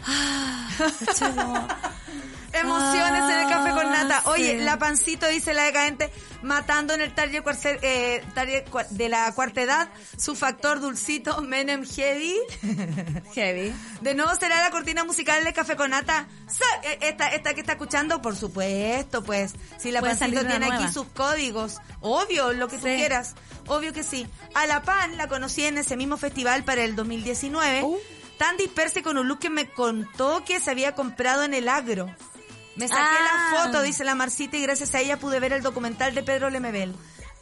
[0.06, 0.70] Ah,
[1.06, 1.36] ¿cachai?
[1.36, 1.68] Como-
[2.54, 4.22] Emociones en el café con nata.
[4.26, 4.64] Ah, Oye, sí.
[4.64, 8.24] la pancito dice la decadente, matando en el target, cuarce- eh,
[8.72, 12.36] cua- de la cuarta edad, su factor dulcito, Menem Heavy.
[13.34, 13.74] Heavy.
[14.02, 16.28] De nuevo será la cortina musical de Café con Nata.
[16.84, 19.54] Eh, Esta, esta que está escuchando, por supuesto, pues.
[19.78, 21.80] Si la Puede pancito tiene aquí sus códigos.
[22.02, 22.96] Obvio, lo que tú Sí.
[22.96, 23.36] quieras.
[23.68, 24.28] Obvio que sí.
[24.54, 27.84] A la Pan la conocí en ese mismo festival para el 2019.
[27.84, 27.98] Uh.
[28.38, 31.70] Tan dispersa y con un look que me contó que se había comprado en el
[31.70, 32.14] agro.
[32.76, 33.52] Me saqué Ah.
[33.54, 36.50] la foto, dice la Marcita, y gracias a ella pude ver el documental de Pedro
[36.50, 36.96] Lemebel.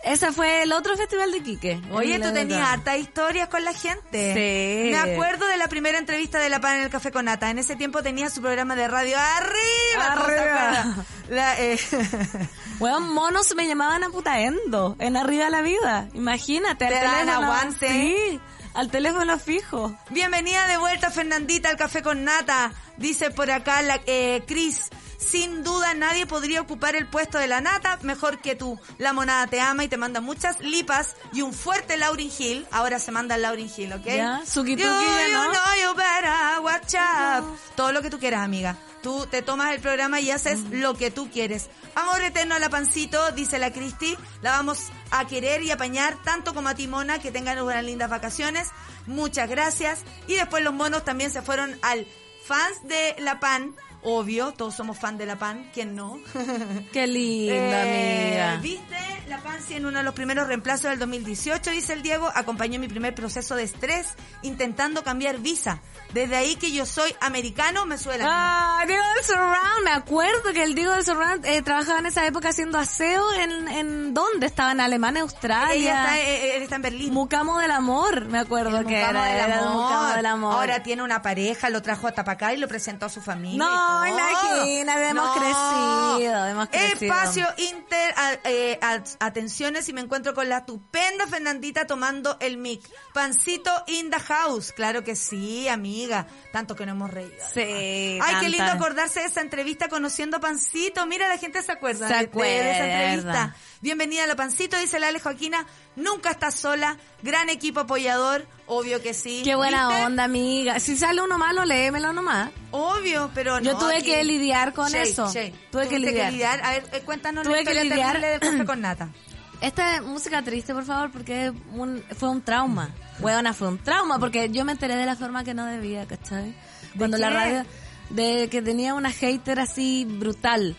[0.04, 1.80] Ese fue el otro festival de Quique.
[1.92, 4.34] Oye, tú tenías hartas historias con la gente.
[4.34, 4.90] Sí.
[4.92, 7.52] Me acuerdo de la primera entrevista de La Pan en el Café con Nata.
[7.52, 10.16] En ese tiempo tenía su programa de radio arriba.
[10.16, 10.96] ¿tú se Arriba.
[11.30, 11.80] La, eh,
[12.80, 16.08] Weón, monos me llamaban a putaendo en Arriba la Vida.
[16.14, 17.46] Imagínate, al Te dan teléfono.
[17.46, 17.88] aguante.
[17.88, 18.40] Sí,
[18.74, 19.96] al teléfono fijo.
[20.10, 22.72] Bienvenida de vuelta, Fernandita, al Café con Nata.
[22.98, 24.90] Dice por acá la eh, Cris.
[25.22, 28.80] Sin duda nadie podría ocupar el puesto de la nata mejor que tú.
[28.98, 32.66] La monada te ama y te manda muchas lipas y un fuerte Lauryn Hill.
[32.72, 34.06] Ahora se manda el Lauryn Hill, ¿ok?
[34.06, 35.44] Ya, Suki You, ya, you ¿no?
[35.52, 37.58] know you better watch up.
[37.76, 38.76] Todo lo que tú quieras, amiga.
[39.04, 41.70] Tú te tomas el programa y haces lo que tú quieres.
[41.96, 44.18] Amor eterno a la pancito, dice la Cristi.
[44.42, 47.20] La vamos a querer y apañar tanto como a ti, Mona.
[47.20, 48.70] Que tengan unas lindas vacaciones.
[49.08, 50.00] Muchas gracias.
[50.28, 52.08] Y después los monos también se fueron al
[52.46, 53.76] fans de La Pan.
[54.04, 55.70] Obvio, todos somos fan de La Pan.
[55.74, 56.20] ¿Quién no?
[56.94, 58.62] Qué linda, Eh, amiga.
[58.62, 58.96] ¿Viste?
[59.28, 62.90] La Pansy en uno de los primeros reemplazos del 2018, dice el Diego, acompañó mi
[62.90, 64.08] primer proceso de estrés
[64.42, 65.80] intentando cambiar visa.
[66.14, 68.26] Desde ahí que yo soy americano, me suena.
[68.28, 72.26] Ah, Diego del Surround, me acuerdo que el Diego del Surround eh, trabajaba en esa
[72.26, 74.48] época haciendo aseo en, en ¿dónde?
[74.48, 75.74] Estaba en Alemania, Australia.
[75.76, 77.14] Ella está, eh, él está en Berlín.
[77.14, 79.84] Mucamo del amor, me acuerdo El que Mucamo era, del era el amor.
[79.84, 80.54] Mucamo del amor.
[80.56, 83.60] Ahora tiene una pareja, lo trajo hasta para acá y lo presentó a su familia.
[83.64, 84.08] No, todo.
[84.08, 87.14] imagínate, hemos crecido, hemos crecido.
[87.14, 92.58] Espacio Inter, a- eh, a- atenciones y me encuentro con la estupenda Fernandita tomando el
[92.58, 92.82] mic.
[93.14, 94.72] Pancito in the house.
[94.72, 96.28] Claro que sí, amiga.
[96.52, 97.32] Tanto que no hemos reído.
[97.54, 98.40] Sí, Ay, tanta.
[98.40, 101.06] qué lindo acordarse de esa entrevista conociendo a Pancito.
[101.06, 103.14] Mira, la gente se acuerda Se de- de, esa acuerda.
[103.14, 103.56] entrevista.
[103.82, 105.66] Bienvenida a la Pancito, dice la Ale Joaquina.
[105.96, 106.98] Nunca estás sola.
[107.24, 108.46] Gran equipo apoyador.
[108.68, 109.42] Obvio que sí.
[109.44, 110.06] Qué buena ¿Viste?
[110.06, 110.80] onda, amiga.
[110.80, 112.52] Si sale uno malo, léemelo nomás.
[112.70, 115.32] Obvio, pero Yo no, tuve aquí- que lidiar con Shay, eso.
[115.34, 116.62] Shay, Tuve que tuviste lidiar.
[116.64, 118.22] A ver, eh, cuéntanos Tuve la que historia lidiar.
[118.22, 119.10] de café con nata.
[119.62, 122.94] esta es música triste, por favor, porque un- fue un trauma.
[123.20, 126.54] Weona, fue un trauma, porque yo me enteré de la forma que no debía, ¿cachai?
[126.98, 127.66] Cuando la radio,
[128.12, 130.78] de que tenía una hater así brutal.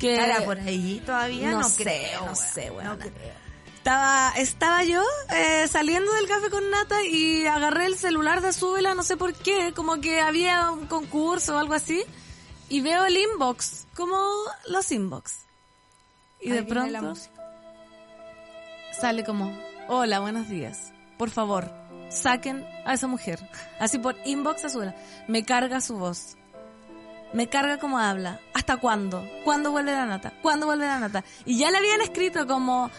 [0.00, 1.50] Que ¿Estará por ahí todavía?
[1.52, 2.20] No, sé, creo.
[2.20, 2.36] no weón.
[2.36, 2.90] sé, weona.
[2.90, 3.40] No creo.
[3.76, 5.02] Estaba, estaba yo
[5.34, 9.32] eh, saliendo del café con nata y agarré el celular de Súbela, no sé por
[9.34, 12.04] qué, como que había un concurso o algo así,
[12.68, 14.18] y veo el inbox, como
[14.68, 15.46] los inbox.
[16.42, 17.34] Y Ahí de la pronto música.
[19.00, 19.58] sale como,
[19.88, 21.70] hola, buenos días, por favor,
[22.10, 23.40] saquen a esa mujer.
[23.78, 24.94] Así por inbox a Súbela.
[25.26, 26.36] Me carga su voz.
[27.32, 28.40] Me carga cómo habla.
[28.54, 29.24] ¿Hasta cuándo?
[29.44, 30.32] ¿Cuándo vuelve la nata?
[30.42, 31.24] ¿Cuándo vuelve la nata?
[31.44, 32.90] Y ya le habían escrito como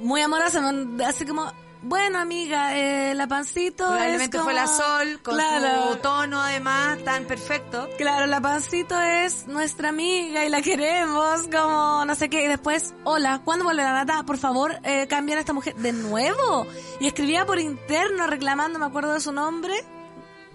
[0.00, 0.60] muy amorosa,
[1.06, 1.52] así como,
[1.82, 5.92] bueno amiga, eh, la pancito Probablemente es fue como- la Sol, con Claro.
[5.92, 7.88] su tono además tan perfecto.
[7.98, 12.44] Claro, la pancito es nuestra amiga y la queremos, como no sé qué.
[12.44, 14.24] Y después, hola, ¿cuándo vuelve la nata?
[14.24, 16.66] Por favor, eh, cambien a esta mujer de nuevo.
[17.00, 19.74] Y escribía por interno reclamando, me acuerdo de su nombre.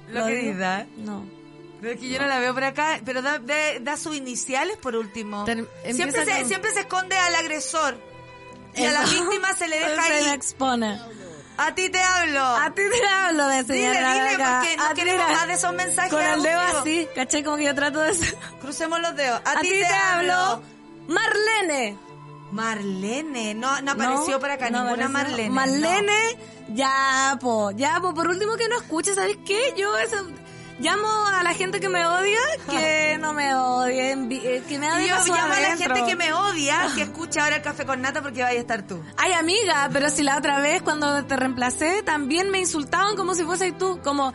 [0.09, 0.27] Lo digo?
[0.41, 0.85] querida.
[0.97, 1.23] No.
[1.91, 4.95] Es que yo no la veo por acá, pero da, da- da sus iniciales por
[4.95, 5.43] último.
[5.45, 7.97] Ter- siempre, se, con- siempre se esconde al agresor.
[8.75, 9.13] Y a la Eso.
[9.23, 10.29] víctima se le deja Se ahí.
[10.29, 10.99] expone.
[11.57, 12.43] A ti te hablo.
[12.43, 14.59] A ti te hablo de Dile, señora dile, acá.
[14.61, 16.11] porque no queremos más de esos mensajes.
[16.13, 18.13] Con el dedo así, caché como que yo trato de...
[18.61, 19.39] Crucemos los dedos.
[19.45, 20.63] A, A ti te hablo.
[21.07, 21.95] Marlene.
[22.51, 23.53] Marlene.
[23.53, 25.09] No, no apareció No, por acá no ninguna.
[25.09, 25.49] Marlene.
[25.49, 26.37] Marlene,
[26.69, 28.13] ya, po, ya, po.
[28.13, 29.73] Por último que no escuche, ¿sabes qué?
[29.77, 30.15] Yo eso,
[30.79, 32.39] llamo a la gente que me odia,
[32.69, 36.15] que no me odie, envi- eh, que me odie yo llamo a la gente que
[36.15, 39.01] me odia, que escucha ahora el café con nata porque vaya a estar tú.
[39.17, 43.43] Ay, amiga, pero si la otra vez cuando te reemplacé también me insultaban como si
[43.43, 44.33] fuese tú, como...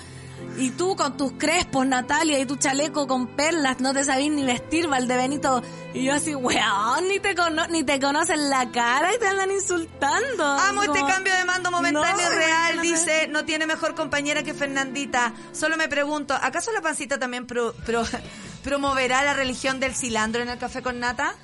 [0.59, 4.45] Y tú con tus crespos, Natalia, y tu chaleco con perlas, no te sabís ni
[4.45, 5.63] vestir, Valdebenito.
[5.95, 9.51] Y yo así, weón, ni te, cono ni te conocen la cara y te andan
[9.53, 10.45] insultando.
[10.45, 12.83] Amo este cambio de mando momentáneo No, real, no, no.
[12.83, 15.33] dice, no tiene mejor compañera que Fernandita.
[15.53, 18.05] Solo me pregunto, ¿acaso la pancita también pro- pro-
[18.65, 21.35] promoverá la religión del cilantro en el café con nata?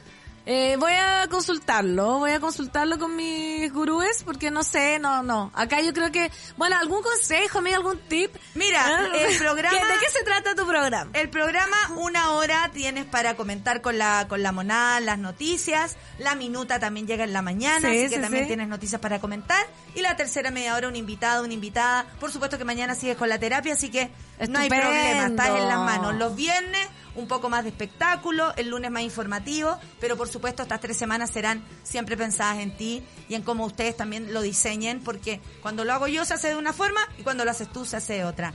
[0.47, 5.51] Eh, voy a consultarlo, voy a consultarlo con mis gurúes porque no sé, no, no.
[5.55, 8.31] Acá yo creo que, bueno, algún consejo, amigo, algún tip.
[8.55, 11.11] Mira, Ah, el programa- ¿Qué- ¿De qué se trata tu programa?
[11.15, 15.97] El programa, una hora tienes para comentar con la, con la monada las noticias.
[16.19, 18.49] La minuta también llega en la mañana, Sí, así que sí, también sí.
[18.49, 19.65] tienes noticias para comentar.
[19.95, 22.05] Y la tercera media hora, un invitado, una invitada.
[22.21, 24.11] Por supuesto que mañana sigues con la terapia, así que
[24.47, 26.15] no hay problema, estás en las manos.
[26.17, 30.81] Los viernes, un poco más de espectáculo, el lunes más informativo, pero por supuesto estas
[30.81, 35.41] tres semanas serán siempre pensadas en ti y en cómo ustedes también lo diseñen, porque
[35.63, 37.97] cuando lo hago yo se hace de una forma y cuando lo haces tú se
[37.97, 38.53] hace de otra.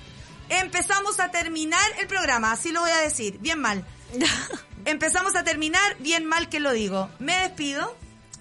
[0.49, 3.85] Empezamos a terminar el programa, así lo voy a decir, bien mal.
[4.85, 7.09] Empezamos a terminar, bien mal que lo digo.
[7.19, 7.95] Me despido.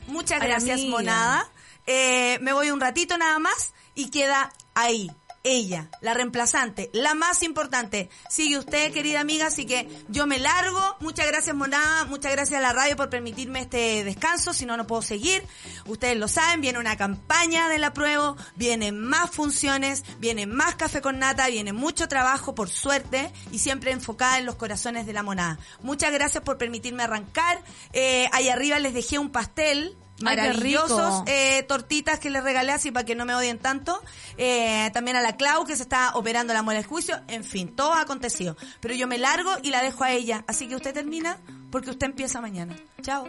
[0.07, 0.91] Muchas gracias, amiga.
[0.91, 1.51] monada.
[1.87, 5.11] Eh, me voy un ratito nada más y queda ahí.
[5.45, 8.11] Ella, la reemplazante, la más importante.
[8.29, 10.97] Sigue usted, querida amiga, así que yo me largo.
[11.01, 12.05] Muchas gracias, Monada.
[12.07, 14.53] Muchas gracias a la radio por permitirme este descanso.
[14.53, 15.43] Si no, no puedo seguir.
[15.87, 21.01] Ustedes lo saben, viene una campaña de la prueba, vienen más funciones, viene más café
[21.01, 25.23] con nata, viene mucho trabajo, por suerte, y siempre enfocada en los corazones de la
[25.23, 25.59] monada.
[25.83, 27.63] Muchas gracias por permitirme arrancar.
[27.93, 33.05] Eh, ahí arriba les dejé un pastel maravillosos eh, tortitas que les regalé así para
[33.05, 34.03] que no me odien tanto.
[34.37, 37.21] Eh, también a la Clau que se está operando la muela del juicio.
[37.29, 38.57] En fin, todo ha acontecido.
[38.81, 40.45] Pero yo me largo y la dejo a ella.
[40.47, 41.39] Así que usted termina
[41.71, 42.77] porque usted empieza mañana.
[43.03, 43.29] Chao.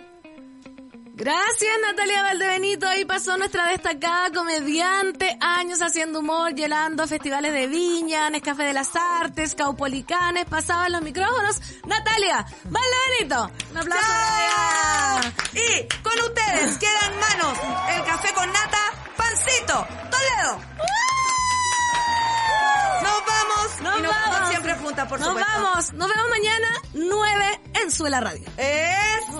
[1.19, 8.29] Gracias Natalia Valdebenito, ahí pasó nuestra destacada comediante, años haciendo humor, llenando festivales de viña,
[8.29, 13.51] Nescafé de las Artes, Caupolicanes, pasaba en los micrófonos, Natalia Valdebenito.
[13.71, 14.07] Un aplauso.
[14.07, 15.19] ¡Chao!
[15.55, 17.59] Y con ustedes queda en manos
[17.97, 18.79] el café con nata,
[19.17, 20.61] pancito, Toledo.
[23.03, 23.81] Nos vamos.
[23.81, 24.31] Nos y nos vamos.
[24.35, 25.51] vamos siempre juntas, por Nos supuesto.
[25.53, 28.47] vamos, nos vemos mañana 9 en Suela Radio.
[28.55, 29.39] ¡Eso!